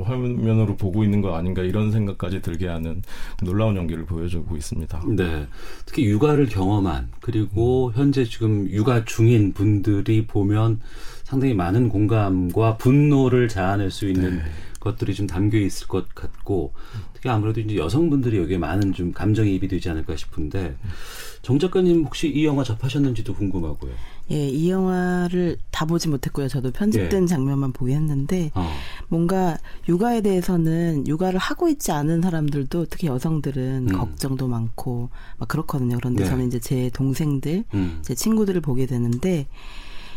[0.05, 3.03] 화면으로 보고 있는 거 아닌가 이런 생각까지 들게 하는
[3.43, 5.05] 놀라운 연기를 보여주고 있습니다.
[5.17, 5.47] 네.
[5.87, 10.81] 특히 육아를 경험한 그리고 현재 지금 육아 중인 분들이 보면
[11.25, 14.43] 상당히 많은 공감과 분노를 자아낼 수 있는 네.
[14.83, 16.73] 것들이 좀 담겨 있을 것 같고
[17.15, 20.77] 특히 아무래도 이제 여성분들이 여기에 많은 좀 감정이 입이 되지 않을까 싶은데
[21.41, 23.93] 정 작가님 혹시 이 영화 접하셨는지도 궁금하고요.
[24.33, 26.49] 예, 이 영화를 다 보지 못했고요.
[26.49, 27.27] 저도 편집된 예.
[27.27, 28.69] 장면만 보긴 했는데 어.
[29.09, 29.57] 뭔가
[29.89, 33.97] 육아에 대해서는 육아를 하고 있지 않은 사람들도 특히 여성들은 음.
[33.97, 35.97] 걱정도 많고 막 그렇거든요.
[35.99, 36.31] 그런데 네.
[36.31, 37.99] 저는 이제 제 동생들, 음.
[38.03, 39.47] 제 친구들을 보게 되는데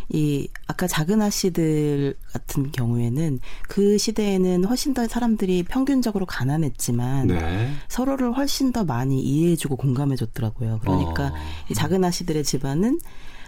[0.10, 7.72] 이 아까 작은 아씨들 같은 경우에는 그 시대에는 훨씬 더 사람들이 평균적으로 가난했지만 네.
[7.88, 10.80] 서로를 훨씬 더 많이 이해해주고 공감해줬더라고요.
[10.82, 11.36] 그러니까 어.
[11.70, 13.00] 이 작은 아씨들의 집안은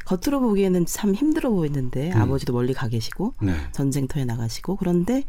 [0.05, 2.21] 겉으로 보기에는 참 힘들어 보이는데 음.
[2.21, 3.53] 아버지도 멀리 가 계시고 네.
[3.73, 5.23] 전쟁터에 나가시고 그런데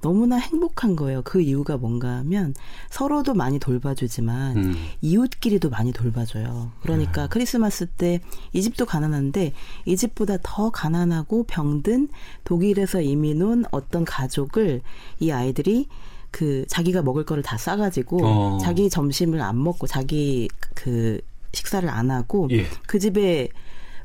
[0.00, 1.22] 너무나 행복한 거예요.
[1.22, 2.54] 그 이유가 뭔가 하면
[2.90, 4.74] 서로도 많이 돌봐주지만 음.
[5.02, 6.70] 이웃끼리도 많이 돌봐줘요.
[6.82, 8.20] 그러니까 크리스마스 때
[8.52, 9.52] 이 집도 가난한데
[9.84, 12.08] 이 집보다 더 가난하고 병든
[12.44, 14.80] 독일에서 이민 온 어떤 가족을
[15.20, 15.88] 이 아이들이
[16.30, 18.58] 그 자기가 먹을 거를 다 싸가지고 어.
[18.60, 21.20] 자기 점심을 안 먹고 자기 그
[21.52, 22.66] 식사를 안 하고 예.
[22.86, 23.48] 그 집에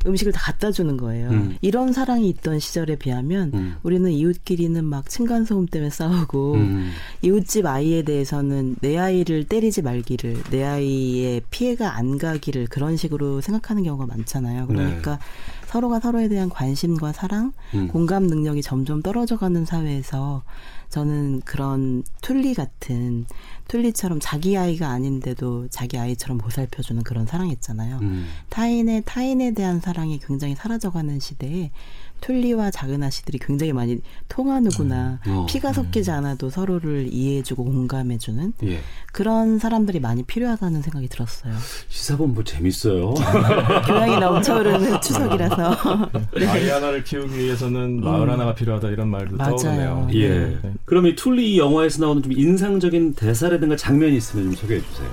[0.06, 1.30] 음식을 다 갖다 주는 거예요.
[1.30, 1.58] 음.
[1.62, 3.76] 이런 사랑이 있던 시절에 비하면 음.
[3.84, 6.92] 우리는 이웃끼리는 막 층간소음 때문에 싸우고 음.
[7.22, 13.84] 이웃집 아이에 대해서는 내 아이를 때리지 말기를 내 아이의 피해가 안 가기를 그런 식으로 생각하는
[13.84, 14.68] 경우가 많잖아요.
[14.68, 15.20] 그러니까
[15.68, 17.80] 서로가 서로에 대한 관심과 사랑, 네.
[17.80, 17.88] 음.
[17.88, 20.44] 공감 능력이 점점 떨어져가는 사회에서
[20.92, 23.26] 저는 그런 툴리 같은
[23.70, 28.00] 툴리처럼 자기 아이가 아닌데도 자기 아이처럼 보살펴주는 그런 사랑 있잖아요.
[28.02, 28.28] 음.
[28.50, 31.72] 타인의 타인에 대한 사랑이 굉장히 사라져가는 시대에
[32.22, 35.20] 툴리와 작은 아씨들이 굉장히 많이 통하는구나.
[35.28, 35.32] 음.
[35.32, 35.46] 어.
[35.48, 38.80] 피가 섞이지 않아도 서로를 이해해주고 공감해주는 예.
[39.12, 41.54] 그런 사람들이 많이 필요하다는 생각이 들었어요.
[41.90, 43.14] 시사본부 재밌어요.
[43.86, 46.12] 교양이 넘쳐흐르는 추석이라서.
[46.48, 49.38] 아이 하나를 키우기 위해서는 마을 하나가 필요하다 이런 말도 음.
[49.38, 49.56] 맞아요.
[49.58, 50.08] 떠오르네요.
[50.14, 50.30] 예.
[50.62, 50.74] 네.
[50.86, 55.10] 그럼 이 툴리 영화에서 나오는 좀 인상적인 대사라든가 장면이 있으면 좀 소개해 주세요.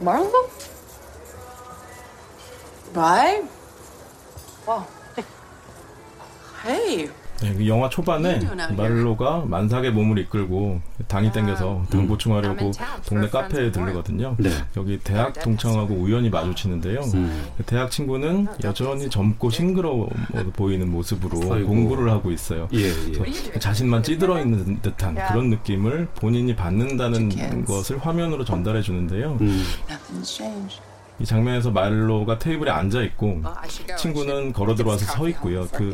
[0.00, 0.48] Marlo?
[2.94, 3.48] Right?
[4.66, 4.84] Wow.
[6.64, 7.10] Hey.
[7.42, 8.40] 네, 그 영화 초반에
[8.76, 12.70] 마를로가 만삭의 몸을 이끌고 당이 땡겨서 당 보충하려고
[13.06, 14.36] 동네 카페에 들르거든요.
[14.38, 14.50] 네.
[14.76, 17.00] 여기 대학 동창하고 우연히 마주치는데요.
[17.14, 17.46] 음.
[17.56, 20.08] 그 대학 친구는 여전히 젊고 싱그러워
[20.54, 21.68] 보이는 모습으로 아이고.
[21.68, 22.68] 공부를 하고 있어요.
[22.72, 23.58] 예, 예.
[23.58, 29.38] 자신만 찌들어 있는 듯한 그런 느낌을 본인이 받는다는 것을 화면으로 전달해 주는데요.
[29.40, 29.62] 음.
[31.20, 33.40] 이 장면에서 마를로가 테이블에 앉아 있고
[33.98, 35.66] 친구는 걸어 들어와서 서 있고요.
[35.68, 35.92] 그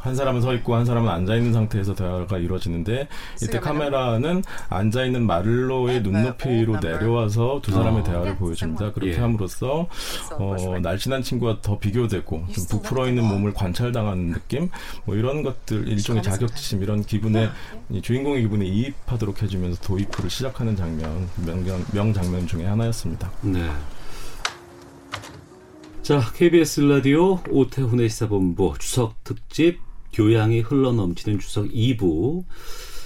[0.00, 3.08] 한 사람은 서 있고 한 사람은 앉아 있는 상태에서 대화가 이루어지는데
[3.42, 8.04] 이때 카메라는 앉아 있는 마를로의 눈높이로 내려와서 두 사람의 어.
[8.04, 8.92] 대화를 보여줍니다.
[8.92, 9.18] 그렇게 예.
[9.18, 9.86] 함으로써
[10.32, 14.70] 어, 날씬한 친구와 더 비교되고 좀 부풀어 있는 몸을 관찰당하는 느낌,
[15.04, 17.48] 뭐 이런 것들 일종의 자격지심 이런 기분에
[17.90, 23.30] 이 주인공의 기분에 이입하도록 해주면서 도입부를 시작하는 장면 명, 명 장면 중에 하나였습니다.
[23.42, 23.68] 네.
[26.10, 29.78] 자, KBS 라디오 오태훈의 시사본부 추석 특집
[30.12, 32.42] 교양이 흘러넘치는 추석 2부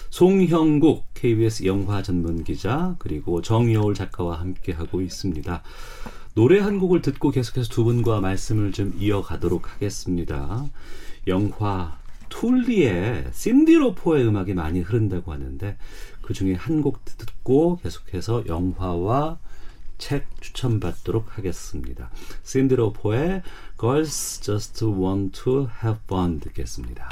[0.08, 5.62] 송형국 KBS 영화 전문 기자 그리고 정여울 작가와 함께 하고 있습니다.
[6.32, 10.64] 노래 한 곡을 듣고 계속해서 두 분과 말씀을 좀 이어가도록 하겠습니다.
[11.26, 11.98] 영화
[12.30, 15.76] 툴리의 신디로포의 음악이 많이 흐른다고 하는데
[16.22, 19.40] 그 중에 한 곡 듣고 계속해서 영화와
[19.98, 22.10] 책 추천받도록 하겠습니다.
[22.42, 23.42] 신디로포의
[23.78, 27.08] Girls Just Want to Have Fun 듣겠습니다.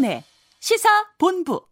[0.00, 0.24] 오태훈의
[0.58, 1.62] 시사 본부.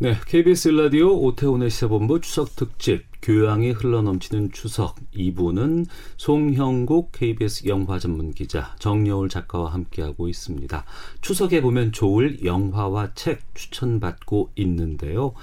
[0.00, 8.32] 네, KBS 라디오 오태훈의 시사본부 추석 특집 교양이 흘러넘치는 추석 2부는 송형국 KBS 영화 전문
[8.32, 10.84] 기자 정여울 작가와 함께하고 있습니다.
[11.20, 15.34] 추석에 보면 좋을 영화와 책 추천받고 있는데요.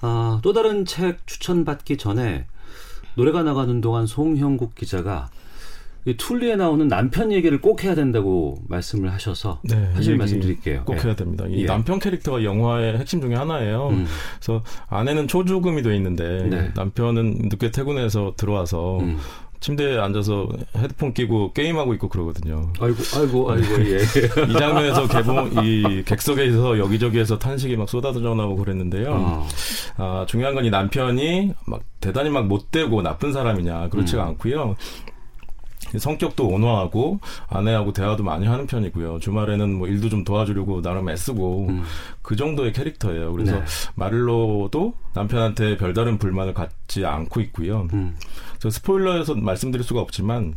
[0.00, 2.46] 아, 또 다른 책 추천받기 전에
[3.14, 5.41] 노래가 나가는 동안 송형국 기자가 이
[6.16, 10.82] 툴리에 나오는 남편 얘기를 꼭 해야 된다고 말씀을 하셔서 네, 사실 이 말씀드릴게요.
[10.84, 11.00] 꼭 예.
[11.00, 11.44] 해야 됩니다.
[11.48, 11.66] 이 예.
[11.66, 13.88] 남편 캐릭터가 영화의 핵심 중에 하나예요.
[13.88, 14.06] 음.
[14.40, 16.70] 그래서 아내는 초주금이 돼 있는데 네.
[16.74, 19.18] 남편은 늦게 퇴근해서 들어와서 음.
[19.60, 22.72] 침대에 앉아서 헤드폰 끼고 게임하고 있고 그러거든요.
[22.80, 23.98] 아이고, 아이고, 아이고, 예.
[24.50, 29.12] 이 장면에서 개봉 이 객석에서 여기저기에서 탄식이 막 쏟아져 나오고 그랬는데요.
[29.12, 29.48] 어.
[29.98, 34.28] 아, 중요한 건 이 남편이 막 대단히 막 못되고 나쁜 사람이냐 그렇지가 음.
[34.30, 34.74] 않고요.
[35.98, 39.18] 성격도 온화하고 아내하고 대화도 많이 하는 편이고요.
[39.18, 41.82] 주말에는 뭐 일도 좀 도와주려고 나름 애쓰고 음.
[42.22, 43.32] 그 정도의 캐릭터예요.
[43.32, 43.64] 그래서 네.
[43.94, 47.88] 마를로도 남편한테 별다른 불만을 갖지 않고 있고요.
[47.92, 48.16] 음.
[48.58, 50.54] 저 스포일러에서 말씀드릴 수가 없지만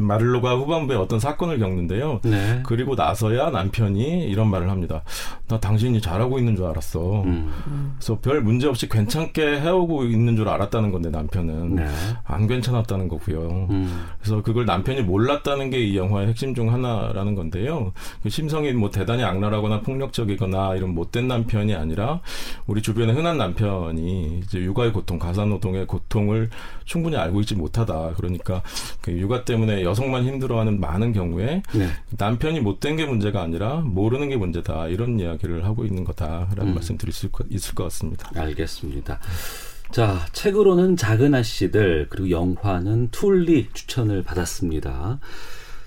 [0.00, 2.20] 마를로가 후반부에 어떤 사건을 겪는데요.
[2.22, 2.62] 네.
[2.64, 5.02] 그리고 나서야 남편이 이런 말을 합니다.
[5.48, 7.22] 나 당신이 잘하고 있는 줄 알았어.
[7.22, 7.50] 음.
[7.96, 11.86] 그래서 별 문제 없이 괜찮게 해오고 있는 줄 알았다는 건데 남편은 네.
[12.24, 13.66] 안 괜찮았다는 거고요.
[13.70, 14.04] 음.
[14.20, 17.92] 그래서 그걸 남편이 몰랐다는 게 이 영화의 핵심 중 하나라는 건데요.
[18.22, 22.20] 그 심성이 뭐 대단히 악랄하거나 폭력적이거나 이런 못된 남편이 아니라
[22.66, 26.50] 우리 주변의 흔한 남편이 이제 육아의 고통, 가사노동의 고통을
[26.84, 28.14] 충분히 알고 있지 못하다.
[28.16, 28.62] 그러니까
[29.00, 31.88] 그 육아 때문에 여성만 힘들어하는 많은 경우에 네.
[32.16, 34.88] 남편이 못된 게 문제가 아니라 모르는 게 문제다.
[34.88, 36.74] 이런 이야기를 하고 있는 거다라는 음.
[36.74, 38.30] 말씀 드릴 수 있- 있을 것 같습니다.
[38.34, 39.18] 알겠습니다.
[39.90, 45.18] 자, 책으로는 작은 아씨들, 그리고 영화는 툴리 추천을 받았습니다.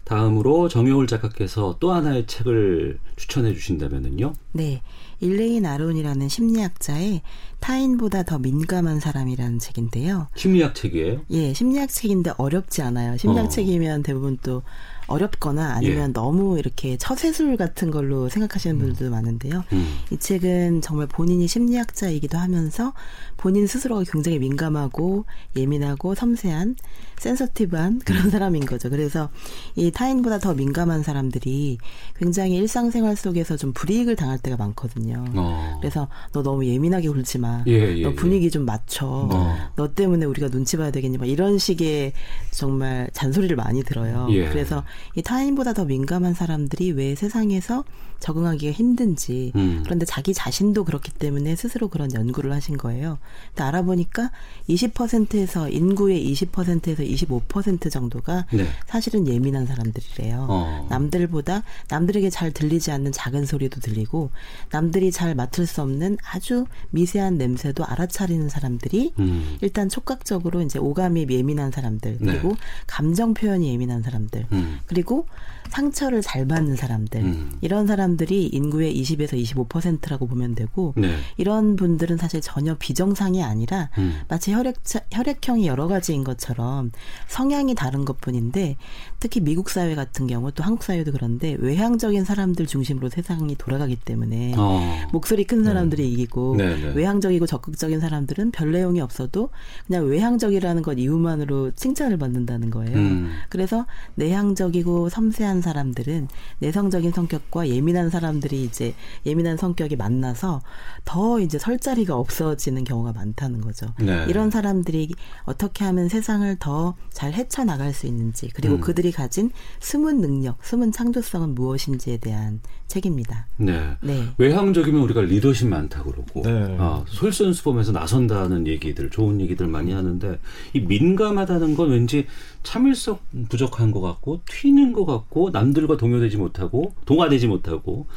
[0.03, 4.33] 다음으로 정여울 작가께서 또 하나의 책을 추천해 주신다면은요?
[4.53, 4.81] 네.
[5.21, 7.21] 일레인 아론이라는 심리학자의
[7.59, 10.27] 타인보다 더 민감한 사람이라는 책인데요.
[10.35, 11.21] 심리학 책이에요?
[11.29, 13.15] 예, 심리학 책인데 어렵지 않아요.
[13.17, 13.49] 심리학 어.
[13.49, 14.63] 책이면 대부분 또
[15.11, 16.13] 어렵거나 아니면 예.
[16.13, 19.63] 너무 이렇게 처세술 같은 걸로 생각하시는 분들도 많은데요.
[19.73, 19.99] 음.
[20.11, 22.93] 이 책은 정말 본인이 심리학자이기도 하면서
[23.37, 26.75] 본인 스스로가 굉장히 민감하고 예민하고 섬세한
[27.21, 28.89] 센서티브한 그런 사람인 거죠.
[28.89, 29.29] 그래서
[29.75, 31.77] 이 타인보다 더 민감한 사람들이
[32.15, 35.23] 굉장히 일상생활 속에서 좀 불이익을 당할 때가 많거든요.
[35.35, 35.77] 어.
[35.79, 37.63] 그래서 너 너무 예민하게 굴지 마.
[37.67, 38.15] 예, 예, 너 예.
[38.15, 39.05] 분위기 좀 맞춰.
[39.31, 39.55] 어.
[39.75, 41.19] 너 때문에 우리가 눈치 봐야 되겠니?
[41.19, 42.13] 막 이런 식의
[42.49, 44.27] 정말 잔소리를 많이 들어요.
[44.31, 44.49] 예.
[44.49, 44.83] 그래서
[45.15, 47.83] 이 타인보다 더 민감한 사람들이 왜 세상에서
[48.21, 49.81] 적응하기가 힘든지 음.
[49.83, 53.17] 그런데 자기 자신도 그렇기 때문에 스스로 그런 연구를 하신 거예요.
[53.49, 54.31] 근데 알아보니까
[54.69, 58.67] 20%에서 인구의 20%에서 25% 정도가 네.
[58.85, 60.47] 사실은 예민한 사람들이래요.
[60.49, 60.87] 어.
[60.89, 64.29] 남들보다 남들에게 잘 들리지 않는 작은 소리도 들리고
[64.69, 69.57] 남들이 잘 맡을 수 없는 아주 미세한 냄새도 알아차리는 사람들이 음.
[69.61, 72.31] 일단 촉각적으로 이제 오감이 예민한 사람들 네.
[72.31, 72.55] 그리고
[72.85, 74.79] 감정 표현이 예민한 사람들 음.
[74.85, 75.25] 그리고
[75.71, 77.51] 상처를 잘 받는 사람들 음.
[77.61, 81.15] 이런 사람들이 인구의 20에서 25%라고 보면 되고 네.
[81.37, 84.21] 이런 분들은 사실 전혀 비정상이 아니라 음.
[84.27, 84.77] 마치 혈액
[85.11, 86.91] 혈액형이 여러 가지인 것처럼
[87.27, 88.77] 성향이 다른 것뿐인데
[89.19, 94.53] 특히 미국 사회 같은 경우 또 한국 사회도 그런데 외향적인 사람들 중심으로 세상이 돌아가기 때문에
[94.57, 95.07] 어.
[95.11, 96.93] 목소리 큰 사람들이 이기고 네, 네.
[96.93, 99.49] 외향적인 내성적이고 적극적인 사람들은 별 내용이 없어도
[99.87, 102.97] 그냥 외향적이라는 것 이유만으로 칭찬을 받는다는 거예요.
[102.97, 103.31] 음.
[103.49, 106.27] 그래서 내향적이고 섬세한 사람들은
[106.59, 108.93] 내성적인 성격과 예민한 사람들이 이제
[109.25, 110.61] 예민한 성격이 만나서
[111.05, 113.87] 더 이제 설 자리가 없어지는 경우가 많다는 거죠.
[113.99, 114.25] 네.
[114.27, 115.11] 이런 사람들이
[115.45, 118.81] 어떻게 하면 세상을 더 잘 헤쳐나갈 수 있는지 그리고 음.
[118.81, 123.47] 그들이 가진 숨은 능력, 숨은 창조성은 무엇인지에 대한 책입니다.
[123.57, 123.95] 네.
[124.01, 124.27] 네.
[124.37, 126.77] 외향적이면 우리가 리더십 많다고 그러고 네.
[126.79, 130.39] 아, 솔선수범해서 나선다는 얘기들 좋은 얘기들 많이 하는데
[130.73, 132.25] 이 민감하다는 건 왠지
[132.63, 133.19] 참을성
[133.49, 138.07] 부족한 것 같고 튀는 것 같고 남들과 동요되지 못하고 동화되지 못하고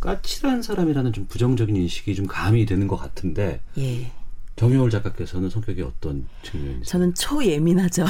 [0.00, 4.10] 까칠한 사람이라는 좀 부정적인 인식이 좀 감이 되는 것 같은데 예.
[4.58, 6.82] 정효월 작가께서는 성격이 어떤 측면이세요?
[6.82, 8.04] 저는 초예민하죠.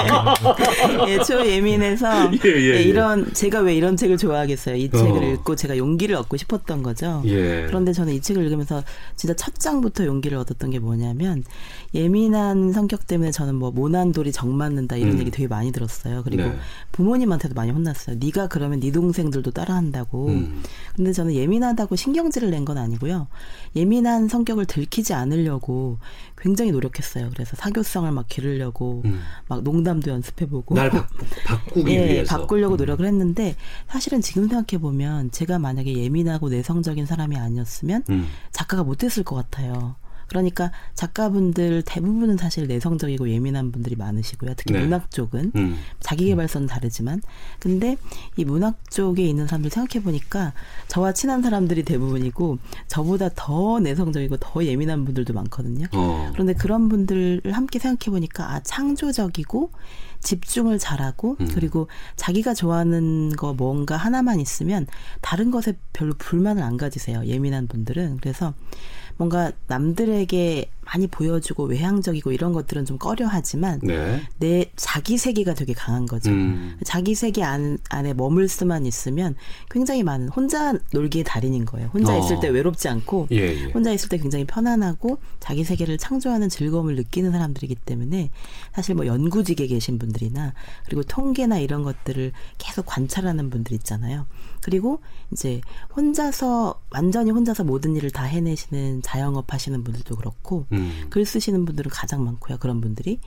[1.06, 2.82] 예, 초예민해서 예, 예, 예, 예.
[2.82, 4.76] 이런 제가 왜 이런 책을 좋아하겠어요.
[4.76, 4.96] 이 어.
[4.96, 7.22] 책을 읽고 제가 용기를 얻고 싶었던 거죠.
[7.26, 7.66] 예.
[7.66, 8.82] 그런데 저는 이 책을 읽으면서
[9.16, 11.44] 진짜 첫 장부터 용기를 얻었던 게 뭐냐면
[11.92, 15.20] 예민한 성격 때문에 저는 뭐 모난돌이 정 맞는다 이런 음.
[15.20, 16.22] 얘기 되게 많이 들었어요.
[16.22, 16.56] 그리고 네.
[16.92, 18.16] 부모님한테도 많이 혼났어요.
[18.20, 20.28] 네가 그러면 네 동생들도 따라한다고.
[20.28, 20.62] 음.
[20.96, 23.26] 근데 저는 예민하다고 신경질을 낸 건 아니고요.
[23.74, 25.96] 예민한 성격을 들키지 않으려고
[26.36, 27.30] 굉장히 노력했어요.
[27.32, 29.22] 그래서 사교성을 막 기르려고 음.
[29.48, 31.08] 막 농담도 연습해보고 날 바,
[31.46, 32.76] 바꾸기 예, 위해서 바꾸려고 음.
[32.76, 33.56] 노력을 했는데
[33.88, 38.26] 사실은 지금 생각해 보면 제가 만약에 예민하고 내성적인 사람이 아니었으면 음.
[38.52, 39.96] 작가가 못됐을 것 같아요.
[40.30, 44.54] 그러니까 작가분들 대부분은 사실 내성적이고 예민한 분들이 많으시고요.
[44.56, 44.80] 특히 네.
[44.80, 45.76] 문학 쪽은 음.
[45.98, 47.20] 자기 개발서는 다르지만
[47.58, 47.96] 근데
[48.36, 50.52] 이 문학 쪽에 있는 사람들 생각해 보니까
[50.86, 55.86] 저와 친한 사람들이 대부분이고 저보다 더 내성적이고 더 예민한 분들도 많거든요.
[55.92, 56.30] 어.
[56.32, 59.72] 그런데 그런 분들을 함께 생각해 보니까 아 창조적이고
[60.20, 61.48] 집중을 잘하고 음.
[61.54, 64.86] 그리고 자기가 좋아하는 거 뭔가 하나만 있으면
[65.22, 67.24] 다른 것에 별로 불만을 안 가지세요.
[67.26, 68.54] 예민한 분들은 그래서
[69.20, 74.22] 뭔가 남들에게 많이 보여주고 외향적이고 이런 것들은 좀 꺼려하지만 네.
[74.38, 76.30] 내 자기 세계가 되게 강한 거죠.
[76.30, 76.78] 음.
[76.84, 79.34] 자기 세계 안, 안에 머물 수만 있으면
[79.70, 81.90] 굉장히 많은 혼자 놀기의 달인인 거예요.
[81.92, 82.18] 혼자 어.
[82.18, 83.64] 있을 때 외롭지 않고 예, 예.
[83.72, 88.30] 혼자 있을 때 굉장히 편안하고 자기 세계를 창조하는 즐거움을 느끼는 사람들이기 때문에
[88.72, 90.54] 사실 뭐 연구직에 계신 분들이나
[90.86, 94.24] 그리고 통계나 이런 것들을 계속 관찰하는 분들 있잖아요.
[94.62, 95.00] 그리고
[95.32, 95.60] 이제
[95.96, 101.06] 혼자서 완전히 혼자서 모든 일을 다 해내시는 자영업 하시는 분들도 그렇고 음.
[101.10, 102.58] 글 쓰시는 분들은 가장 많고요.
[102.58, 103.20] 그런 분들이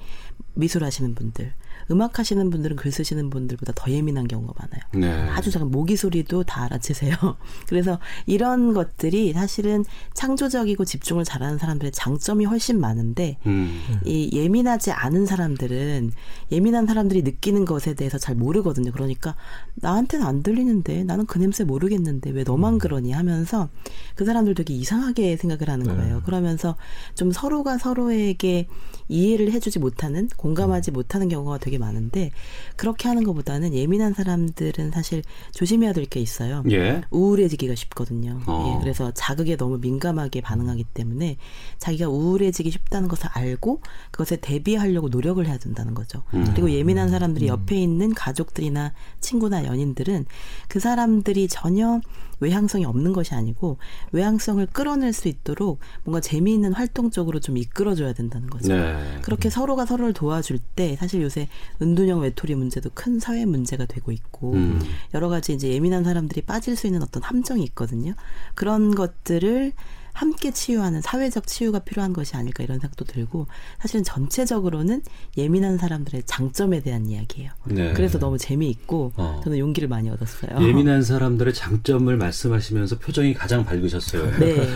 [0.54, 1.54] 미술 하시는 분들,
[1.92, 4.82] 음악 하시는 분들은 글 쓰시는 분들보다 더 예민한 경우가 많아요.
[4.94, 5.30] 네.
[5.30, 7.16] 아주 작은 모기 소리도 다 알아채세요.
[7.68, 13.82] 그래서 이런 것들이 사실은 창조적이고 집중을 잘하는 사람들의 장점이 훨씬 많은데 음.
[14.06, 16.12] 이 예민하지 않은 사람들은
[16.52, 18.92] 예민한 사람들이 느끼는 것에 대해서 잘 모르거든요.
[18.92, 19.36] 그러니까
[19.76, 23.70] 나한테는 안 들리는데 나는 그 냄새 모르겠는데 왜 너만 그러니 하면서
[24.16, 26.22] 그 사람들 되게 이상하게 생각을 하는 거예요.
[26.26, 26.76] 그러면서
[27.16, 28.68] 좀 서로가 서로에게
[29.10, 32.32] 이해를 해주지 못하는 공감하지 못하는 경우가 되게 많은데
[32.76, 36.64] 그렇게 하는 것보다는 예민한 사람들은 사실 조심해야 될 게 있어요.
[36.70, 37.02] 예.
[37.12, 38.42] 우울해지기가 쉽거든요.
[38.46, 38.76] 어.
[38.76, 41.38] 예, 그래서 자극에 너무 민감하게 반응하기 때문에
[41.80, 43.82] 자기가 우울해지기 쉽다는 것을 알고
[44.12, 46.24] 그것에 대비하려고 노력을 해야 된다는 거죠.
[46.34, 46.44] 음.
[46.52, 50.26] 그리고 예민한 사람들이 옆에 있는 가족들이나 친구나 연인들은
[50.68, 52.02] 그 사람들이 전혀
[52.44, 53.78] 외향성이 없는 것이 아니고
[54.12, 58.74] 외향성을 끌어낼 수 있도록 뭔가 재미있는 활동 쪽으로 좀 이끌어줘야 된다는 거죠.
[58.74, 59.20] 네.
[59.22, 61.48] 그렇게 서로가 서로를 도와줄 때 사실 요새
[61.82, 64.82] 은둔형 외톨이 문제도 큰 사회 문제가 되고 있고 음.
[65.14, 68.14] 여러 가지 이제 예민한 사람들이 빠질 수 있는 어떤 함정이 있거든요.
[68.56, 69.74] 그런 것들을
[70.14, 73.48] 함께 치유하는 사회적 치유가 필요한 것이 아닐까 이런 생각도 들고
[73.80, 75.02] 사실은 전체적으로는
[75.38, 77.52] 예민한 사람들의 장점에 대한 이야기예요.
[77.66, 77.94] 네.
[77.94, 79.42] 그래서 너무 재미있고 어.
[79.44, 80.62] 저는 용기를 많이 얻었어요.
[80.62, 84.40] 예민한 사람들의 장점을 말씀하시면서 표정이 가장 밝으셨어요.
[84.40, 84.56] 네.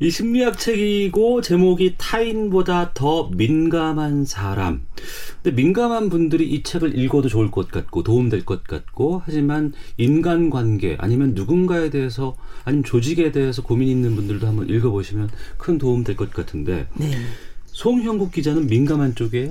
[0.00, 4.86] 이 심리학 책이고 제목이 타인보다 더 민감한 사람.
[5.42, 11.34] 근데 민감한 분들이 이 책을 읽어도 좋을 것 같고 도움될 것 같고 하지만 인간관계 아니면
[11.34, 16.86] 누군가에 대해서 아니면 조직에 대해서 고민 있는 분들도 한번 읽어보시면 큰 도움 될 것 같은데
[16.94, 17.10] 네.
[17.66, 19.50] 송형국 기자는 민감한 쪽이에요?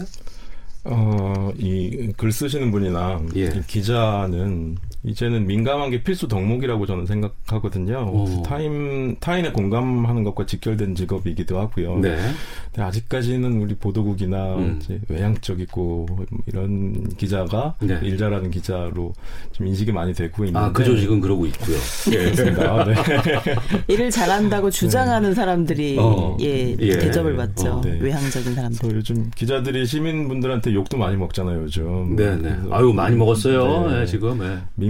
[0.85, 3.45] 어, 이 글 쓰시는 분이나 예.
[3.45, 8.09] 이 기자는 이제는 민감한 게 필수 덕목이라고 저는 생각하거든요.
[8.09, 8.43] 오.
[8.43, 11.97] 타인 타인의 공감하는 것과 직결된 직업이기도 하고요.
[11.99, 12.17] 네.
[12.65, 14.79] 근데 아직까지는 우리 보도국이나 음.
[14.81, 17.99] 이제 외향적이고 뭐 이런 기자가 네.
[18.01, 19.13] 일 잘하는 기자로
[19.51, 21.77] 좀 인식이 많이 되고 있는데 아, 그 조직은 그러고 있고요.
[22.13, 22.85] 예, 있습니다.
[22.85, 22.95] 네.
[23.89, 26.97] 일을 잘한다고 주장하는 사람들이 어, 예, 예.
[26.97, 27.73] 대접을 받죠.
[27.73, 27.99] 어, 네.
[27.99, 28.95] 외향적인 사람들.
[28.95, 32.15] 요즘 기자들이 시민분들한테 욕도 많이 먹잖아요, 요즘.
[32.15, 32.41] 네네.
[32.41, 33.89] 그래서 아유, 많이 먹었어요.
[33.89, 34.01] 네.
[34.01, 34.39] 예, 지금.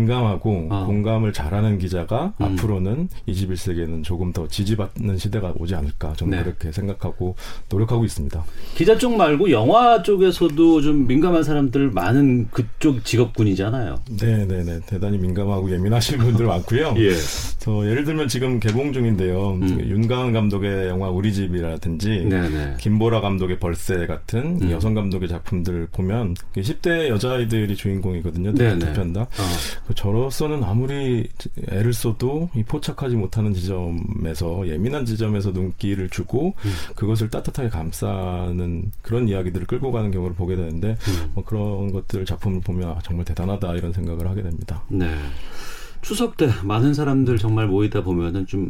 [0.04, 0.14] 예.
[0.14, 0.84] 민감하고 어.
[0.86, 2.46] 공감을 잘하는 기자가 음.
[2.46, 6.44] 앞으로는 21세기에는 조금 더 지지받는 시대가 오지 않을까 저는 네.
[6.44, 7.36] 그렇게 생각하고
[7.70, 8.44] 노력하고 있습니다.
[8.76, 13.96] 기자 쪽 말고 영화 쪽에서도 좀 민감한 사람들 많은 그쪽 직업군이잖아요.
[14.20, 16.96] 네 네 네 대단히 민감하고 예민하신 분들 많고요.
[17.00, 17.12] 예.
[17.60, 19.52] 저 예를 들면 지금 개봉 중인데요.
[19.54, 19.80] 음.
[19.80, 22.76] 윤가은 감독의 영화 우리 집이라든지 네네.
[22.80, 24.72] 김보라 감독의 벌새 같은 음.
[24.72, 28.54] 여성 감독의 작품들 보면 10대 여자아이들이 주인공이거든요.
[28.54, 28.80] 네네.
[28.80, 29.22] 두편 다.
[29.22, 29.44] 어.
[29.94, 31.30] 그 저로서는 아무리
[31.70, 36.72] 애를 써도 이 포착하지 못하는 지점에서 예민한 지점에서 눈길을 주고 음.
[36.96, 41.32] 그것을 따뜻하게 감싸는 그런 이야기들을 끌고 가는 경우를 보게 되는데 음.
[41.36, 44.84] 뭐 그런 것들 작품을 보면 아, 정말 대단하다 이런 생각을 하게 됩니다.
[44.90, 45.16] 네.
[46.02, 48.70] 추석 때 많은 사람들 정말 모이다 보면은 좀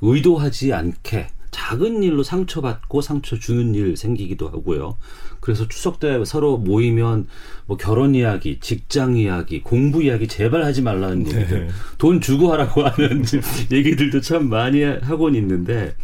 [0.00, 4.96] 의도하지 않게 작은 일로 상처받고 상처 주는 일 생기기도 하고요.
[5.42, 7.26] 그래서 추석 때 서로 모이면
[7.66, 11.68] 뭐 결혼 이야기, 직장 이야기, 공부 이야기 제발 하지 말라는 얘기들, 네.
[11.98, 13.24] 돈 주고 하라고 하는
[13.70, 15.96] 얘기들도 참 많이 하곤 있는데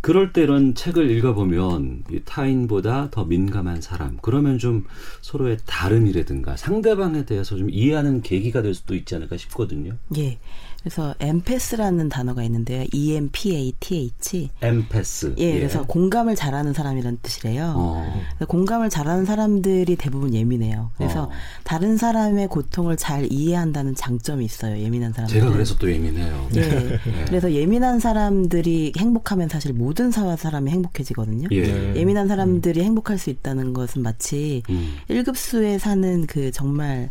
[0.00, 4.84] 그럴 때 이런 책을 읽어보면 이 타인보다 더 민감한 사람 그러면 좀
[5.22, 9.94] 서로의 다름이라든가 상대방에 대해서 좀 이해하는 계기가 될 수도 있지 않을까 싶거든요.
[10.16, 10.38] 예.
[10.86, 12.84] 그래서 엠패스라는 단어가 있는데요.
[12.92, 14.50] E E-M-P-A-T-H.
[14.62, 15.34] 엠패스.
[15.38, 17.74] 예, 그래서 공감을 잘하는 사람이라는 뜻이래요.
[17.76, 18.22] 어.
[18.46, 20.92] 공감을 잘하는 사람들이 대부분 예민해요.
[20.96, 21.30] 그래서 어.
[21.64, 24.78] 다른 사람의 고통을 잘 이해한다는 장점이 있어요.
[24.78, 25.34] 예민한 사람들.
[25.34, 26.48] 제가 그래서 또 예민해요.
[26.54, 27.00] 예.
[27.26, 31.48] 그래서 예민한 사람들이 행복하면 사실 모든 사회 사람이 행복해지거든요.
[31.50, 31.62] 예.
[31.62, 31.96] 네.
[31.96, 34.96] 예민한 사람들이 행복할 수 있다는 것은 마치 음.
[35.10, 37.10] 1급수에 사는 그 정말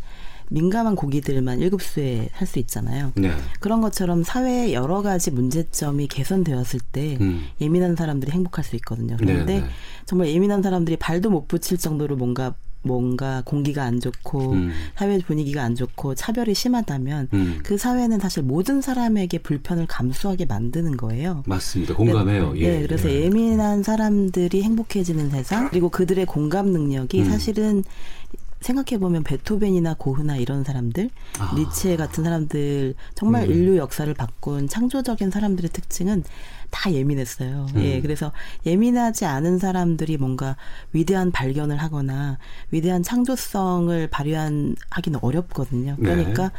[0.50, 3.12] 민감한 고기들만 1급수에 살수 있잖아요.
[3.16, 3.32] 네.
[3.60, 7.46] 그런 것처럼 사회의 여러 가지 문제점이 개선되었을 때 음.
[7.62, 9.18] 예민한 사람들이 행복할 수 있거든요.
[9.18, 9.68] 그런데 네, 네.
[10.06, 14.72] 정말 예민한 사람들이 발도 못 붙일 정도로 뭔가 뭔가 공기가 안 좋고 음.
[14.96, 17.60] 사회 분위기가 안 좋고 차별이 심하다면 음.
[17.64, 21.44] 그 사회는 사실 모든 사람에게 불편을 감수하게 만드는 거예요.
[21.48, 21.96] 맞습니다.
[21.96, 22.54] 공감해요.
[22.58, 22.70] 예.
[22.70, 23.24] 네, 그래서 예.
[23.24, 27.26] 예민한 사람들이 행복해지는 세상 그리고 그들의 공감 능력이 음.
[27.26, 27.84] 사실은
[28.66, 31.54] 생각해 보면 베토벤이나 고흐나 이런 사람들, 아.
[31.56, 33.52] 니체 같은 사람들 정말 음.
[33.52, 36.24] 인류 역사를 바꾼 창조적인 사람들의 특징은
[36.72, 37.68] 다 예민했어요.
[37.76, 37.82] 음.
[37.82, 38.32] 예, 그래서
[38.66, 40.58] 예민하지 않은 사람들이 뭔가
[40.94, 42.40] 위대한 발견을 하거나
[42.72, 45.96] 위대한 창조성을 발휘한 하기는 어렵거든요.
[46.00, 46.10] 네.
[46.10, 46.52] 그러니까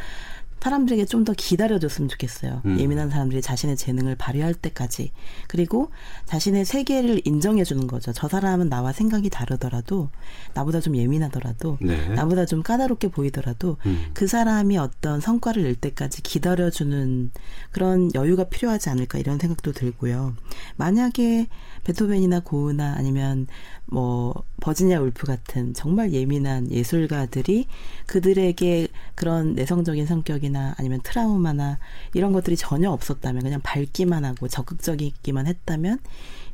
[0.66, 2.62] 사람들에게 좀 더 기다려줬으면 좋겠어요.
[2.64, 2.78] 음.
[2.78, 5.10] 예민한 사람들이 자신의 재능을 발휘할 때까지.
[5.48, 5.90] 그리고
[6.26, 8.12] 자신의 세계를 인정해주는 거죠.
[8.12, 10.10] 저 사람은 나와 생각이 다르더라도,
[10.54, 12.08] 나보다 좀 예민하더라도, 네.
[12.10, 14.06] 나보다 좀 까다롭게 보이더라도, 음.
[14.14, 17.32] 그 사람이 어떤 성과를 낼 때까지 기다려주는
[17.72, 20.36] 그런 여유가 필요하지 않을까 이런 생각도 들고요.
[20.76, 21.48] 만약에
[21.82, 23.48] 베토벤이나 고흐나 아니면
[23.87, 27.66] 뭐 버지니아 울프 같은 정말 예민한 예술가들이
[28.07, 31.78] 그들에게 그런 내성적인 성격이나 아니면 트라우마나
[32.12, 36.01] 이런 것들이 전혀 없었다면 그냥 밝기만 하고 적극적이기만 했다면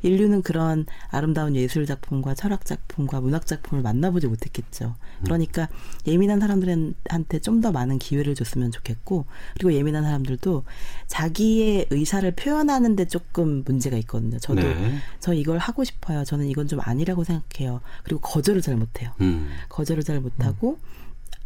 [0.03, 4.95] 인류는 그런 아름다운 예술 작품과 철학 작품과 문학 작품을 만나보지 못했겠죠.
[5.23, 5.69] 그러니까
[6.05, 10.65] 예민한 사람들한테 좀 더 많은 기회를 줬으면 좋겠고 그리고 예민한 사람들도
[11.07, 14.37] 자기의 의사를 표현하는 데 조금 문제가 있거든요.
[14.39, 14.97] 저도 네.
[15.19, 16.23] 저 이걸 하고 싶어요.
[16.25, 17.79] 저는 이건 좀 아니라고 생각해요.
[18.03, 19.11] 그리고 거절을 잘 못해요.
[19.21, 19.49] 음.
[19.69, 20.77] 거절을 잘 못하고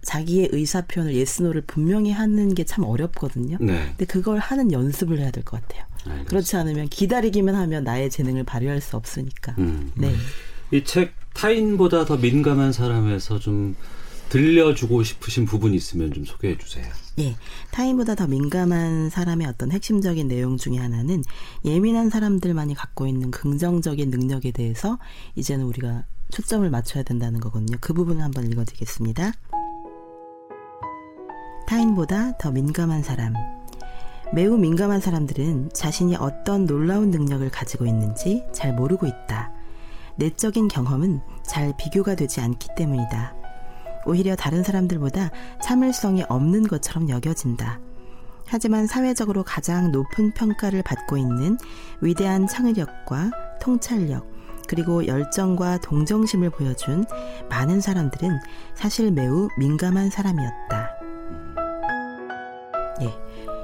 [0.03, 3.57] 자기의 의사 표현을 yes no를 분명히 하는 게 참 어렵거든요.
[3.59, 3.87] 네.
[3.89, 5.85] 근데 그걸 하는 연습을 해야 될 것 같아요.
[6.11, 6.29] 알겠습니다.
[6.29, 9.55] 그렇지 않으면 기다리기만 하면 나의 재능을 발휘할 수 없으니까.
[9.57, 9.91] 음.
[9.95, 10.13] 네.
[10.71, 13.75] 이 책 타인보다 더 민감한 사람에서 좀
[14.29, 16.85] 들려주고 싶으신 부분이 있으면 좀 소개해 주세요.
[17.19, 17.35] 예.
[17.71, 21.23] 타인보다 더 민감한 사람의 어떤 핵심적인 내용 중에 하나는
[21.63, 24.99] 예민한 사람들만이 갖고 있는 긍정적인 능력에 대해서
[25.35, 27.77] 이제는 우리가 초점을 맞춰야 된다는 거거든요.
[27.79, 29.31] 그 부분을 한번 읽어드리겠습니다.
[31.67, 33.33] 타인보다 더 민감한 사람.
[34.33, 39.51] 매우 민감한 사람들은 자신이 어떤 놀라운 능력을 가지고 있는지 잘 모르고 있다.
[40.17, 43.35] 내적인 경험은 잘 비교가 되지 않기 때문이다.
[44.05, 47.79] 오히려 다른 사람들보다 참을성이 없는 것처럼 여겨진다.
[48.45, 51.57] 하지만 사회적으로 가장 높은 평가를 받고 있는
[52.01, 54.25] 위대한 창의력과 통찰력,
[54.67, 57.05] 그리고 열정과 동정심을 보여준
[57.49, 58.39] 많은 사람들은
[58.75, 60.96] 사실 매우 민감한 사람이었다.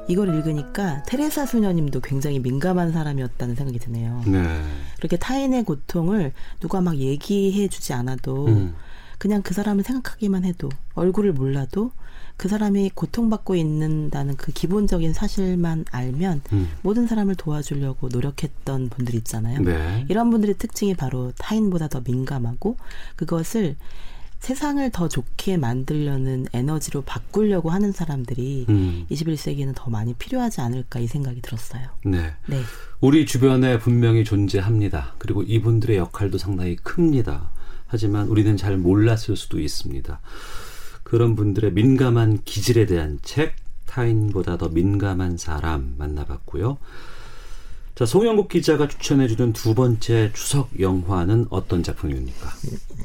[0.09, 0.13] 예.
[0.13, 4.23] 이걸 읽으니까 테레사 수녀님도 굉장히 민감한 사람이었다는 생각이 드네요.
[4.27, 4.61] 네.
[4.97, 8.75] 그렇게 타인의 고통을 누가 막 얘기해 주지 않아도 음.
[9.17, 11.91] 그냥 그 사람을 생각하기만 해도 얼굴을 몰라도
[12.35, 16.69] 그 사람이 고통받고 있는다는 그 기본적인 사실만 알면 음.
[16.81, 19.61] 모든 사람을 도와주려고 노력했던 분들 있잖아요.
[19.61, 20.05] 네.
[20.09, 22.77] 이런 분들의 특징이 바로 타인보다 더 민감하고
[23.15, 23.75] 그것을
[24.43, 29.05] 세상을 더 좋게 만들려는 에너지로 바꾸려고 하는 사람들이 음.
[29.09, 31.83] 21세기에는 더 많이 필요하지 않을까 이 생각이 들었어요.
[32.03, 32.33] 네.
[32.47, 32.59] 네.
[32.99, 35.15] 우리 주변에 분명히 존재합니다.
[35.17, 37.51] 그리고 이분들의 역할도 상당히 큽니다.
[37.87, 40.19] 하지만 우리는 잘 몰랐을 수도 있습니다.
[41.03, 46.79] 그런 분들의 민감한 기질에 대한 책, 타인보다 더 민감한 사람 만나봤고요.
[47.95, 52.49] 자, 송영국 기자가 추천해주는 두 번째 추석 영화는 어떤 작품입니까?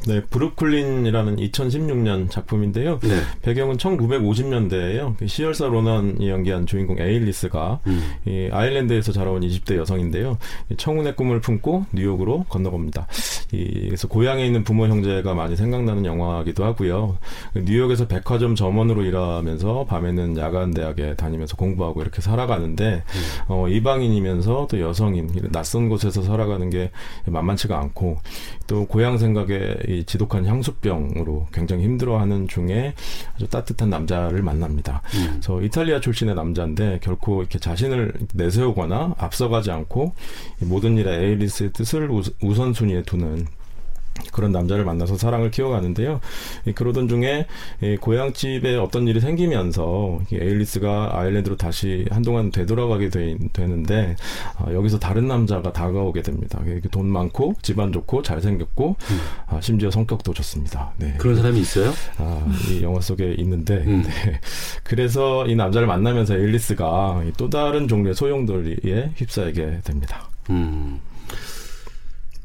[0.06, 2.98] 네, 브루클린이라는 2016년 작품인데요.
[3.00, 3.20] 네.
[3.42, 5.16] 배경은 1950년대예요.
[5.18, 8.14] 그 시열사 로넌이 연기한 주인공 에일리스가 음.
[8.24, 10.38] 이 아일랜드에서 자라온 20대 여성인데요.
[10.70, 13.06] 이 청운의 꿈을 품고 뉴욕으로 건너갑니다.
[13.52, 17.18] 이, 그래서 고향에 있는 부모 형제가 많이 생각나는 영화이기도 하고요.
[17.54, 23.02] 뉴욕에서 백화점 점원으로 일하면서 밤에는 야간 대학에 다니면서 공부하고 이렇게 살아가는데
[23.48, 26.90] 어, 이방인이면서 또 여성인 낯선 곳에서 살아가는 게
[27.26, 28.18] 만만치가 않고
[28.66, 32.94] 또 고향 생각에 이 지독한 향수병으로 굉장히 힘들어하는 중에
[33.34, 35.02] 아주 따뜻한 남자를 만납니다.
[35.32, 40.12] 그래서 이탈리아 출신의 남자인데 결코 이렇게 자신을 내세우거나 앞서가지 않고
[40.62, 43.46] 이 모든 일에 에일리스의 뜻을 우- 우선순위에 두는
[44.32, 46.20] 그런 남자를 만나서 사랑을 키워가는데요.
[46.66, 47.46] 이 그러던 중에
[47.82, 54.16] 이 고향집에 어떤 일이 생기면서 이 에일리스가 아일랜드로 다시 한동안 되돌아가게 되, 되는데
[54.56, 56.60] 아, 여기서 다른 남자가 다가오게 됩니다.
[56.90, 58.96] 돈 많고 집안 좋고 잘생겼고
[59.46, 60.92] 아, 심지어 성격도 좋습니다.
[60.96, 61.14] 네.
[61.18, 61.92] 그런 사람이 있어요?
[62.18, 64.02] 아, 이 영화 속에 있는데 음.
[64.02, 64.40] 네.
[64.82, 70.28] 그래서 이 남자를 만나면서 에일리스가 이또 다른 종류의 소용돌이에 휩싸이게 됩니다.
[70.50, 71.00] 음.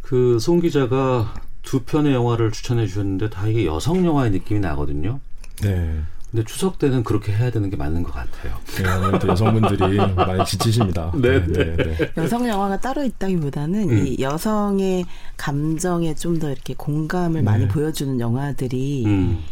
[0.01, 1.33] 그송 기자가
[1.63, 5.19] 두 편의 영화를 추천해 주셨는데 다 이게 여성 영화의 느낌이 나거든요.
[5.61, 5.99] 네.
[6.29, 8.55] 근데 추석 때는 그렇게 해야 되는 게 맞는 것 같아요.
[8.77, 11.11] 네, 아무래도 여성분들이 많이 지치십니다.
[11.15, 12.11] 네, 네, 네.
[12.17, 14.07] 여성 영화가 따로 있다기보다는 음.
[14.07, 15.05] 이 여성의
[15.37, 17.41] 감정에 좀 더 이렇게 공감을 네.
[17.43, 19.43] 많이 보여주는 영화들이 음.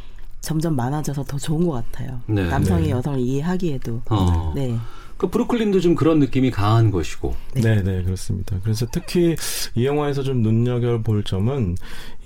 [0.41, 2.20] 점점 많아져서 더 좋은 것 같아요.
[2.26, 2.49] 네.
[2.49, 2.89] 남성이 네.
[2.89, 4.01] 여성을 이해하기에도.
[4.09, 4.53] 어.
[4.55, 4.76] 네.
[5.22, 7.36] 그 브루클린도 좀 그런 느낌이 강한 것이고.
[7.53, 8.57] 네, 네, 그렇습니다.
[8.63, 9.36] 그래서 특히
[9.76, 11.76] 이 영화에서 좀 눈여겨 볼 점은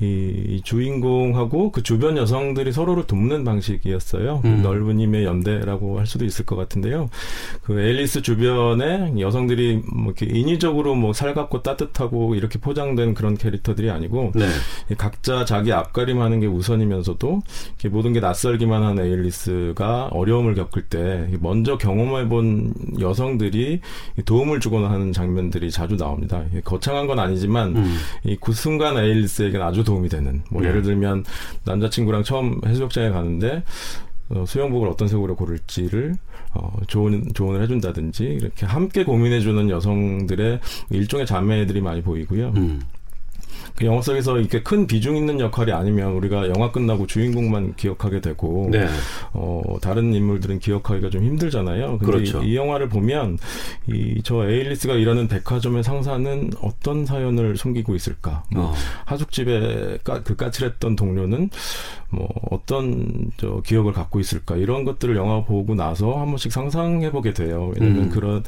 [0.02, 4.42] 이, 이 주인공하고 그 주변 여성들이 서로를 돕는 방식이었어요.
[4.44, 4.62] 음.
[4.62, 7.10] 넓은 힘의 연대라고 할 수도 있을 것 같은데요.
[7.64, 14.34] 그 앨리스 주변에 여성들이 뭐 이렇게 인위적으로 뭐 살갑고 따뜻하고 이렇게 포장된 그런 캐릭터들이 아니고
[14.36, 14.46] 네.
[14.92, 21.30] 이 각자 자기 앞가림하는 게 우선이면서도 이렇게 모든 게 낯설기만 한 에일리스가 어려움을 겪을 때
[21.40, 23.80] 먼저 경험해본 여성들이
[24.26, 26.44] 도움을 주거나 하는 장면들이 자주 나옵니다.
[26.66, 27.98] 거창한 건 아니지만 음.
[28.26, 30.70] 이그 순간 에일리스에게는 아주 도움이 되는 뭐 네.
[30.70, 31.24] 예를 들면
[31.64, 33.64] 남자친구랑 처음 해수욕장에 가는데
[34.30, 36.16] 어, 수영복을 어떤 색으로 고를지를
[36.56, 40.60] 어, 조언, 조언을 해준다든지 이렇게 함께 고민해주는 여성들의
[40.90, 42.54] 일종의 자매들이 많이 보이고요.
[42.56, 42.82] 음.
[43.76, 48.68] 그 영화 속에서 이렇게 큰 비중 있는 역할이 아니면 우리가 영화 끝나고 주인공만 기억하게 되고
[48.72, 48.88] 네.
[49.34, 52.00] 어 다른 인물들은 기억하기가 좀 힘들잖아요.
[52.00, 52.44] 근데 그렇죠.
[52.44, 53.38] 이, 이 영화를 보면
[53.88, 58.44] 이 저 에일리스가 일하는 백화점의 상사는 어떤 사연을 숨기고 있을까?
[58.52, 58.74] 뭐 어.
[59.06, 61.52] 하숙집에 까, 그 까칠했던 동료는
[62.10, 64.56] 뭐 어떤 저 기억을 갖고 있을까?
[64.56, 67.72] 이런 것들을 영화 보고 나서 한 번씩 상상해 보게 돼요.
[67.78, 68.10] 왜냐면 음.
[68.10, 68.44] 그런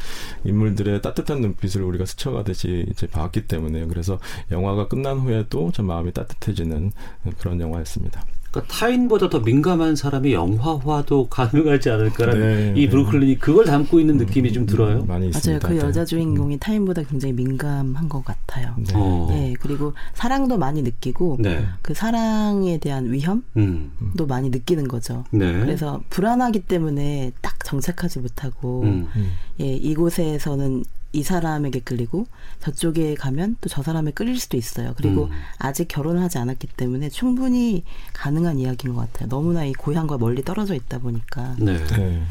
[0.46, 4.18] 인물들의 따뜻한 눈빛을 우리가 스쳐가듯이 이제 봤기 때문에 그래서
[4.52, 6.92] 영화가 끝난 후에도 참 마음이 따뜻해지는
[7.40, 8.26] 그런 영화였습니다.
[8.52, 12.90] 그러니까 타인보다 더 민감한 사람이 영화화도 가능하지 않을까라는 네, 이 네.
[12.90, 15.06] 브루클린이 그걸 담고 있는 느낌이 좀 들어요.
[15.06, 15.30] 많이 맞아요.
[15.30, 15.68] 있습니다.
[15.68, 15.80] 그 네.
[15.80, 18.74] 여자 주인공이 타인보다 굉장히 민감한 것 같아요.
[18.78, 18.94] 네.
[18.96, 19.28] 어.
[19.30, 21.66] 네, 그리고 사랑도 많이 느끼고 네.
[21.82, 23.92] 그 사랑에 대한 위험도 음.
[24.28, 25.24] 많이 느끼는 거죠.
[25.32, 25.54] 네.
[25.60, 29.08] 그래서 불안하기 때문에 딱 정착하지 못하고 음.
[29.62, 30.84] 예, 이곳에서는
[31.18, 32.28] 이 사람에게 끌리고
[32.60, 34.94] 저쪽에 가면 또 저 사람에 끌릴 수도 있어요.
[34.98, 35.32] 그리고 음.
[35.60, 39.30] 아직 결혼을 하지 않았기 때문에 충분히 가능한 이야기인 것 같아요.
[39.30, 41.56] 너무나 이 고향과 멀리 떨어져 있다 보니까.
[41.60, 41.78] 네.
[41.88, 42.24] 네.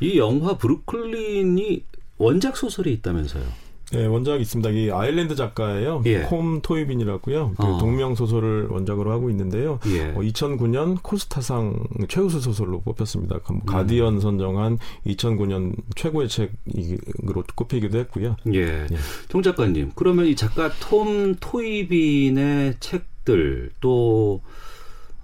[0.00, 1.84] 이 영화 브루클린이
[2.18, 3.63] 원작 소설이 있다면서요.
[3.94, 4.70] 네, 원작이 있습니다.
[4.70, 6.02] 이 아일랜드 작가예요.
[6.06, 6.20] 예.
[6.22, 7.54] 콤 토이빈이라고요.
[7.56, 7.78] 그 어.
[7.78, 9.78] 동명 소설을 원작으로 하고 있는데요.
[9.86, 10.10] 예.
[10.10, 13.38] 어, 2009년 코스타상 최우수 소설로 뽑혔습니다.
[13.44, 13.60] 그 음.
[13.64, 18.36] 가디언 선정한 2009년 최고의 책으로 꼽히기도 했고요.
[18.52, 18.86] 예.
[19.28, 24.42] 송 작가님, 그러면 이 작가 톰 토이빈의 책들 또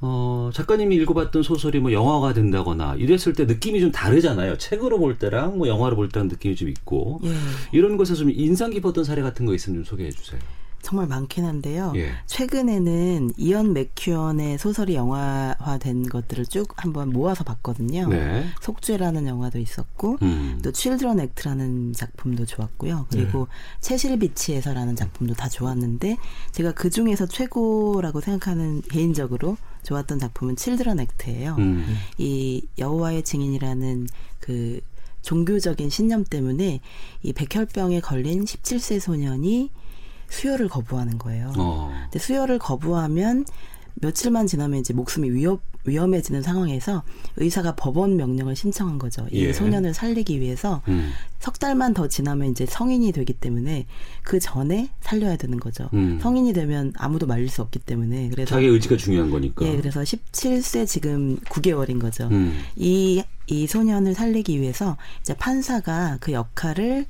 [0.03, 4.57] 어, 작가님이 읽어봤던 소설이 뭐 영화가 된다거나 이랬을 때 느낌이 좀 다르잖아요.
[4.59, 7.34] 책으로 볼 때랑 뭐 영화로 볼 때랑 느낌이 좀 있고 예.
[7.72, 10.40] 이런 것에서 좀 인상 깊었던 사례 같은 거 있으면 좀 소개해 주세요.
[10.82, 11.92] 정말 많긴 한데요.
[11.96, 12.12] 예.
[12.26, 18.08] 최근에는 이언 맥큐언의 소설이 영화화된 것들을 쭉 한번 모아서 봤거든요.
[18.08, 18.46] 네.
[18.60, 20.58] 속죄라는 영화도 있었고 음.
[20.62, 23.06] 또 칠드런 액트라는 작품도 좋았고요.
[23.10, 23.48] 그리고
[23.80, 26.16] 채실 비치에서라는 작품도 다 좋았는데
[26.52, 31.56] 제가 그 중에서 최고라고 생각하는 개인적으로 좋았던 작품은 칠드런 액트예요.
[31.58, 31.96] 음.
[32.18, 34.06] 이 여호와의 증인이라는
[34.40, 34.80] 그
[35.22, 36.80] 종교적인 신념 때문에
[37.22, 39.70] 이 백혈병에 걸린 17세 소년이
[40.30, 41.52] 수혈을 거부하는 거예요.
[41.58, 41.92] 어.
[42.04, 43.44] 근데 수혈을 거부하면
[43.96, 47.02] 며칠만 지나면 이제 목숨이 위협, 위험해지는 상황에서
[47.36, 49.26] 의사가 법원 명령을 신청한 거죠.
[49.30, 49.52] 이 예.
[49.52, 51.10] 소년을 살리기 위해서 음.
[51.38, 53.86] 석 달만 더 지나면 이제 성인이 되기 때문에
[54.22, 55.88] 그 전에 살려야 되는 거죠.
[55.94, 56.18] 음.
[56.20, 59.66] 성인이 되면 아무도 말릴 수 없기 때문에 그래서 자기 의지가 중요한 거니까.
[59.66, 62.28] 예, 그래서 17세 지금 9개월인 거죠.
[62.30, 62.58] 음.
[62.76, 67.06] 이, 이 소년을 살리기 위해서 이제 판사가 그 역할을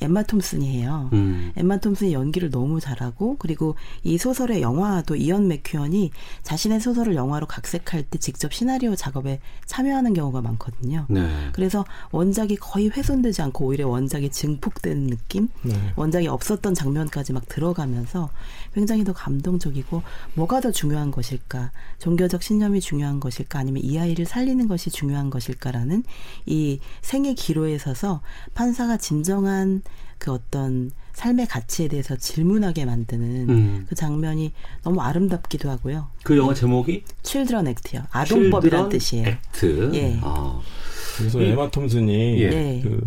[0.00, 1.08] 엠마 톰슨이 해요.
[1.12, 1.52] 음.
[1.56, 6.10] 엠마 톰슨이 연기를 너무 잘하고 그리고 이 소설의 영화도 이언 맥큐언이
[6.42, 11.06] 자신의 소설을 영화로 각색할 때 직접 시나리오 작업에 참여하는 경우가 많거든요.
[11.08, 11.28] 네.
[11.52, 15.48] 그래서 원작이 거의 훼손되지 않고 오히려 원작이 증폭되는 느낌?
[15.62, 15.74] 네.
[15.96, 18.30] 원작이 없었던 장면까지 막 들어가면서
[18.74, 20.02] 굉장히 더 감동적이고
[20.34, 21.70] 뭐가 더 중요한 것일까?
[21.98, 23.58] 종교적 신념이 중요한 것일까?
[23.58, 26.02] 아니면 이 아이를 살리는 것이 중요한 것일까라는
[26.46, 28.20] 이 생의 기로에 서서
[28.54, 29.82] 판사가 진정한
[30.18, 33.86] 그 어떤 삶의 가치에 대해서 질문하게 만드는 음.
[33.88, 34.52] 그 장면이
[34.82, 36.08] 너무 아름답기도 하고요.
[36.24, 38.02] 그 영화 제목이 칠드런 액트요.
[38.10, 39.28] 아동법이란 뜻이에요.
[39.28, 39.90] 액트.
[39.94, 40.18] 예.
[40.22, 40.60] 아.
[41.16, 42.48] 그래서 이- 에마 톰슨이 예.
[42.50, 42.80] 네.
[42.82, 43.00] 그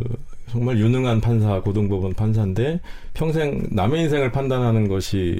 [0.49, 2.79] 정말 유능한 판사, 고등법원 판사인데
[3.13, 5.39] 평생 남의 인생을 판단하는 것이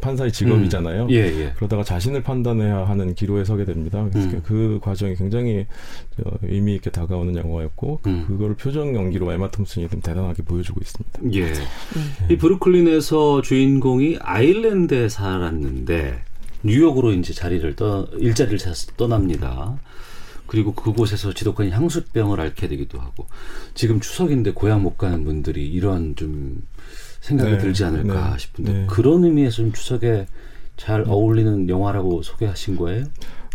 [0.00, 1.04] 판사의 직업이잖아요.
[1.04, 1.10] 음.
[1.10, 1.52] 예, 예.
[1.56, 4.06] 그러다가 자신을 판단해야 하는 기로에 서게 됩니다.
[4.10, 4.42] 그래서 음.
[4.44, 5.66] 그 과정이 굉장히
[6.16, 8.24] 저, 의미 있게 다가오는 영화였고 그- 음.
[8.26, 11.20] 그거를 표정 연기로 에마 톰슨이 좀 대단하게 보여주고 있습니다.
[11.38, 11.52] 예.
[12.32, 16.22] 이 브루클린에서 주인공이 아일랜드에 살았는데
[16.62, 19.78] 뉴욕으로 이제 자리를 떠 일자리를 찾아서 떠납니다.
[20.46, 23.26] 그리고 그곳에서 지독한 향수병을 앓게 되기도 하고
[23.74, 26.62] 지금 추석인데 고향 못 가는 분들이 이런 좀
[27.26, 28.86] 생각이 네, 들지 않을까 네, 싶은데 네.
[28.88, 30.26] 그런 의미에서 좀 추석에
[30.76, 33.06] 잘 어울리는 영화라고 소개하신 거예요?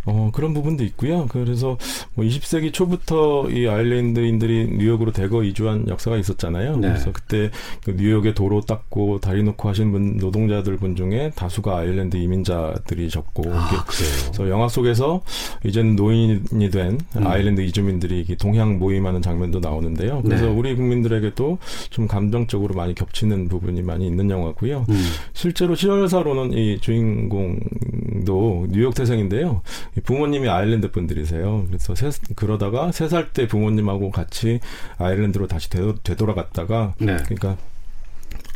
[0.05, 1.27] 어, 그런 부분도 있고요.
[1.29, 1.77] 그래서
[2.13, 6.77] 뭐 20세기 초부터 이 아일랜드인들이 뉴욕으로 대거 이주한 역사가 있었잖아요.
[6.77, 6.89] 네.
[6.89, 7.51] 그래서 그때
[7.83, 13.85] 그 뉴욕에 도로 닦고 다리 놓고 하신 분 노동자들 분 중에 다수가 아일랜드 이민자들이셨고 아.
[13.85, 15.21] 그래서 영화 속에서
[15.63, 17.27] 이제는 노인이 된 음.
[17.27, 20.21] 아일랜드 이주민들이 동향 모임하는 장면도 나오는데요.
[20.23, 20.51] 그래서 네.
[20.51, 21.57] 우리 국민들에게도
[21.89, 24.85] 좀 감정적으로 많이 겹치는 부분이 많이 있는 영화고요.
[24.89, 25.05] 음.
[25.33, 29.61] 실제로 시절사로는 이 주인공도 뉴욕 태생인데요.
[29.97, 31.65] 이 부모님이 아일랜드 분들이세요.
[31.67, 34.59] 그래서 세, 그러다가 세 살 때 부모님하고 같이
[34.97, 37.17] 아일랜드로 다시 되돌, 되돌아갔다가 네.
[37.17, 37.57] 그러니까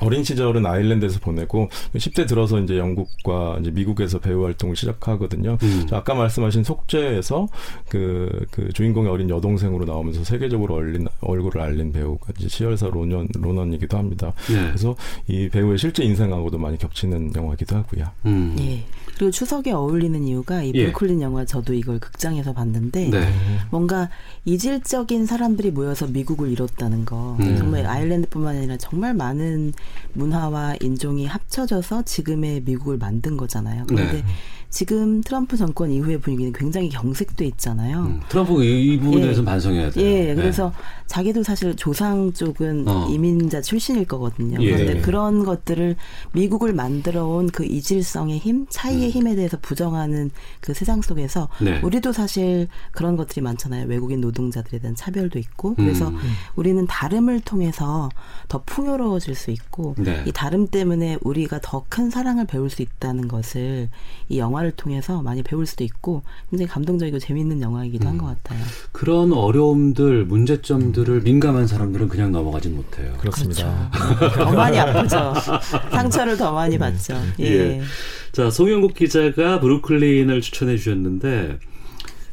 [0.02, 5.58] 어린 시절은 아일랜드에서 보내고 10대 들어서 이제 영국과 이제 미국에서 배우 활동을 시작하거든요.
[5.62, 5.88] 음.
[5.90, 7.48] 자, 아까 말씀하신 속죄에서
[7.90, 13.98] 그, 그 주인공의 어린 여동생으로 나오면서 세계적으로 얼린, 얼굴을 알린 배우가 이제 시열사 로넌, 로넌이기도
[13.98, 14.34] 합니다.
[14.48, 14.68] 네.
[14.68, 14.96] 그래서
[15.28, 18.06] 이 배우의 실제 인생하고도 많이 겹치는 영화이기도 하고요.
[18.26, 18.56] 음.
[18.60, 18.84] 예.
[19.16, 20.86] 그리고 추석에 어울리는 이유가 이 예.
[20.86, 23.30] 브루클린 영화 저도 이걸 극장에서 봤는데 네.
[23.72, 24.10] 뭔가
[24.44, 27.58] 이질적인 사람들이 모여서 미국을 이뤘다는 거 음.
[27.58, 29.74] 정말 아일랜드뿐만 아니라 정말 많은
[30.14, 33.86] 문화와 인종이 합쳐져서 지금의 미국을 만든 거잖아요.
[33.88, 34.26] 그런데 네.
[34.70, 38.00] 지금 트럼프 정권 이후의 분위기는 굉장히 경색돼 있잖아요.
[38.02, 38.20] 음.
[38.30, 39.22] 트럼프 이, 이 부분에 예.
[39.24, 40.06] 대해서 반성해야 돼요.
[40.06, 40.36] 예, 네.
[40.36, 40.72] 그래서
[41.08, 43.08] 자기도 사실 조상 쪽은 어.
[43.10, 44.62] 이민자 출신일 거거든요.
[44.62, 44.72] 예.
[44.72, 45.96] 그런데 그런 것들을
[46.34, 51.66] 미국을 만들어 온 그 이질성의 힘, 차이의 힘에 대해서 부정하는 그 세상 속에서 음.
[51.66, 51.80] 네.
[51.82, 53.88] 우리도 사실 그런 것들이 많잖아요.
[53.88, 55.76] 외국인 노동자들에 대한 차별도 있고.
[55.76, 56.18] 그래서 음.
[56.56, 58.10] 우리는 다름을 통해서
[58.48, 60.24] 더 풍요로워질 수 있고 네.
[60.26, 63.90] 이 다름 때문에 우리가 더 큰 사랑을 배울 수 있다는 것을
[64.28, 68.12] 이 영화 를 통해서 많이 배울 수도 있고 굉장히 감동적이고 재미있는 영화이기도 음.
[68.12, 68.64] 한것 같아요.
[68.92, 73.14] 그런 어려움들, 문제점들을 민감한 사람들은 그냥 넘어가진 못해요.
[73.20, 73.92] 그렇습니다.
[74.36, 75.34] 더 많이 아프죠.
[75.92, 77.16] 상처를 더 많이 받죠.
[77.40, 77.46] 예.
[77.46, 77.82] 예.
[78.32, 81.60] 자, 송영국 기자가 브루클린을 추천해 주셨는데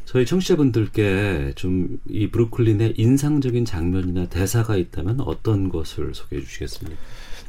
[0.04, 7.00] 저희 청취자분들께 좀 이 브루클린의 인상적인 장면이나 대사가 있다면 어떤 것을 소개해 주시겠습니까?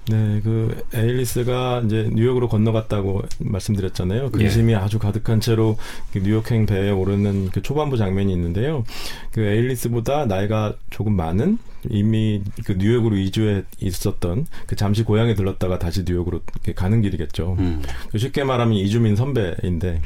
[0.09, 4.31] 네, 그 에일리스가 이제 뉴욕으로 건너갔다고 말씀드렸잖아요.
[4.31, 5.77] 근심이 아주 가득한 채로
[6.11, 8.83] 그 뉴욕행 배에 오르는 그 초반부 장면이 있는데요.
[9.31, 11.57] 그 에일리스보다 나이가 조금 많은
[11.89, 16.41] 이미 그 뉴욕으로 이주해 있었던 그 잠시 고향에 들렀다가 다시 뉴욕으로
[16.75, 17.55] 가는 길이겠죠.
[17.59, 17.81] 음.
[18.11, 20.01] 그 쉽게 말하면 이주민 선배인데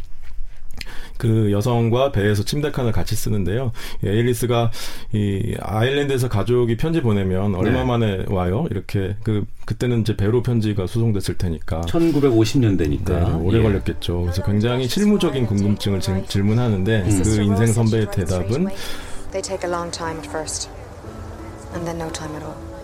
[1.18, 3.72] 그 여성과 배에서 침대 칸을 같이 쓰는데요.
[4.06, 4.72] 예, 에일리스가
[5.14, 7.84] 이 아일랜드에서 가족이 편지 보내면 얼마 네.
[7.86, 8.68] 만에 와요?
[8.72, 13.64] 이렇게 그 그때는 이제 배로 편지가 수송됐을 테니까 1950년대니까 네, 오래 예.
[13.64, 14.22] 걸렸겠죠.
[14.22, 17.24] 그래서 굉장히 실무적인 궁금증을 질- 질문하는데 음.
[17.24, 18.68] 그 인생 선배의 대답은.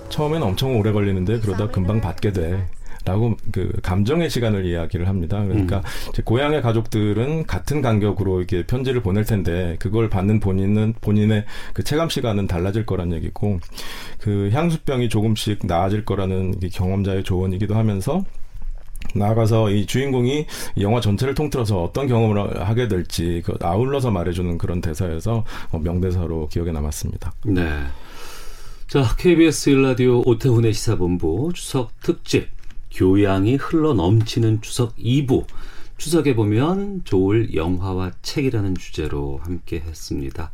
[0.10, 2.68] 처음엔 엄청 오래 걸리는데 그러다 금방 받게 돼.
[3.06, 5.44] 라고 그 감정의 시간을 이야기를 합니다.
[5.44, 6.10] 그러니까 음.
[6.10, 12.10] 이제 고향의 가족들은 같은 간격으로 이렇게 편지를 보낼 텐데 그걸 받는 본인은 본인의 그 체감
[12.10, 13.60] 시간은 달라질 거란 얘기고
[14.20, 18.24] 그 향수병이 조금씩 나아질 거라는 이 경험자의 조언이기도 하면서
[19.16, 20.46] 나아가서 이 주인공이
[20.76, 26.48] 이 영화 전체를 통틀어서 어떤 경험을 하게 될지 그 아울러서 말해주는 그런 대사여서 어, 명대사로
[26.48, 27.34] 기억에 남았습니다.
[27.46, 27.84] 네.
[28.88, 32.50] 자, KBS 일라디오 오태훈의 시사본부 추석 특집
[32.94, 35.46] 교양이 흘러 넘치는 추석 2부
[35.98, 40.52] 추석에 보면 좋을 영화와 책이라는 주제로 함께 했습니다.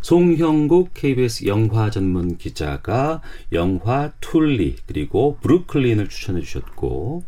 [0.00, 3.22] 송형국 KBS 영화 전문 기자가
[3.52, 7.22] 영화 툴리 그리고 브루클린을 추천해 주셨고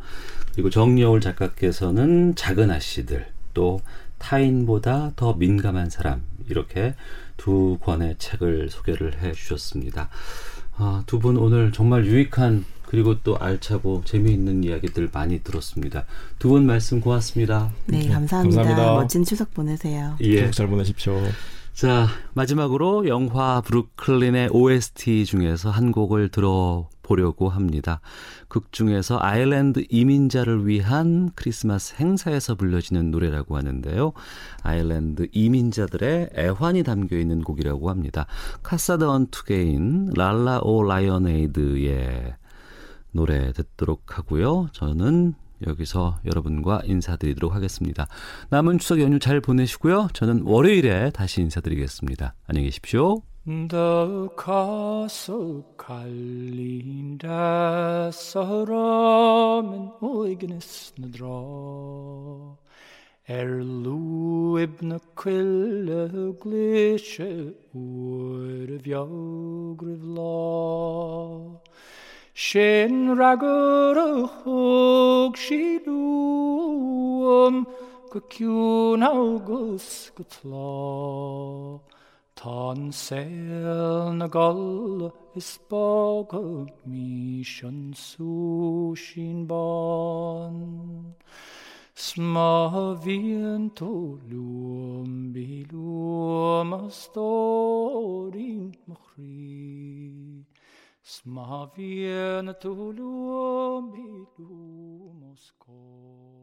[0.52, 3.80] 그리고 정여울 작가께서는 작은 아씨들 또
[4.18, 6.94] 타인보다 더 민감한 사람 이렇게
[7.36, 10.08] 두 권의 책을 소개를 해 주셨습니다.
[10.76, 16.04] 아, 두 분 오늘 정말 유익한 그리고 또 알차고 재미있는 이야기들 많이 들었습니다.
[16.40, 17.70] 두 분 말씀 고맙습니다.
[17.86, 18.62] 네, 감사합니다.
[18.62, 18.94] 감사합니다.
[18.94, 20.16] 멋진 추석 보내세요.
[20.20, 20.40] 예.
[20.40, 21.16] 추석 잘 보내십시오.
[21.72, 28.00] 자, 마지막으로 영화 브루클린의 OST 중에서 한 곡을 들어보려고 합니다.
[28.48, 34.12] 극 중에서 아일랜드 이민자를 위한 크리스마스 행사에서 불려지는 노래라고 하는데요.
[34.64, 38.26] 아일랜드 이민자들의 애환이 담겨 있는 곡이라고 합니다.
[38.64, 42.34] 카사드 언투게인 랄라 오 라이언에이드의
[43.12, 44.68] 노래 듣도록 하고요.
[44.72, 45.34] 저는
[45.66, 48.06] 여기서 여러분과 인사드리도록 하겠습니다.
[48.50, 50.08] 남은 추석 연휴 잘 보내시고요.
[50.12, 52.34] 저는 월요일에 다시 인사드리겠습니다.
[52.46, 53.22] 안녕히 계십시오.
[53.46, 57.30] The castle kallinda
[58.12, 62.56] saramen oignes na dra
[63.28, 69.20] Er lu ibn quille glische ur of
[72.46, 73.96] Sin ragor
[74.40, 75.94] chog sinúm
[78.10, 80.72] go cún agus go tlá.
[82.40, 82.72] Tá
[84.18, 84.26] na
[85.36, 86.42] is bága
[86.86, 90.56] mí an sú sin bán.
[91.94, 92.52] Sma
[93.04, 96.88] híon tú luúm bí luúm a
[98.86, 99.00] mo.
[101.12, 106.39] Sma viena tu liomi lumus cor.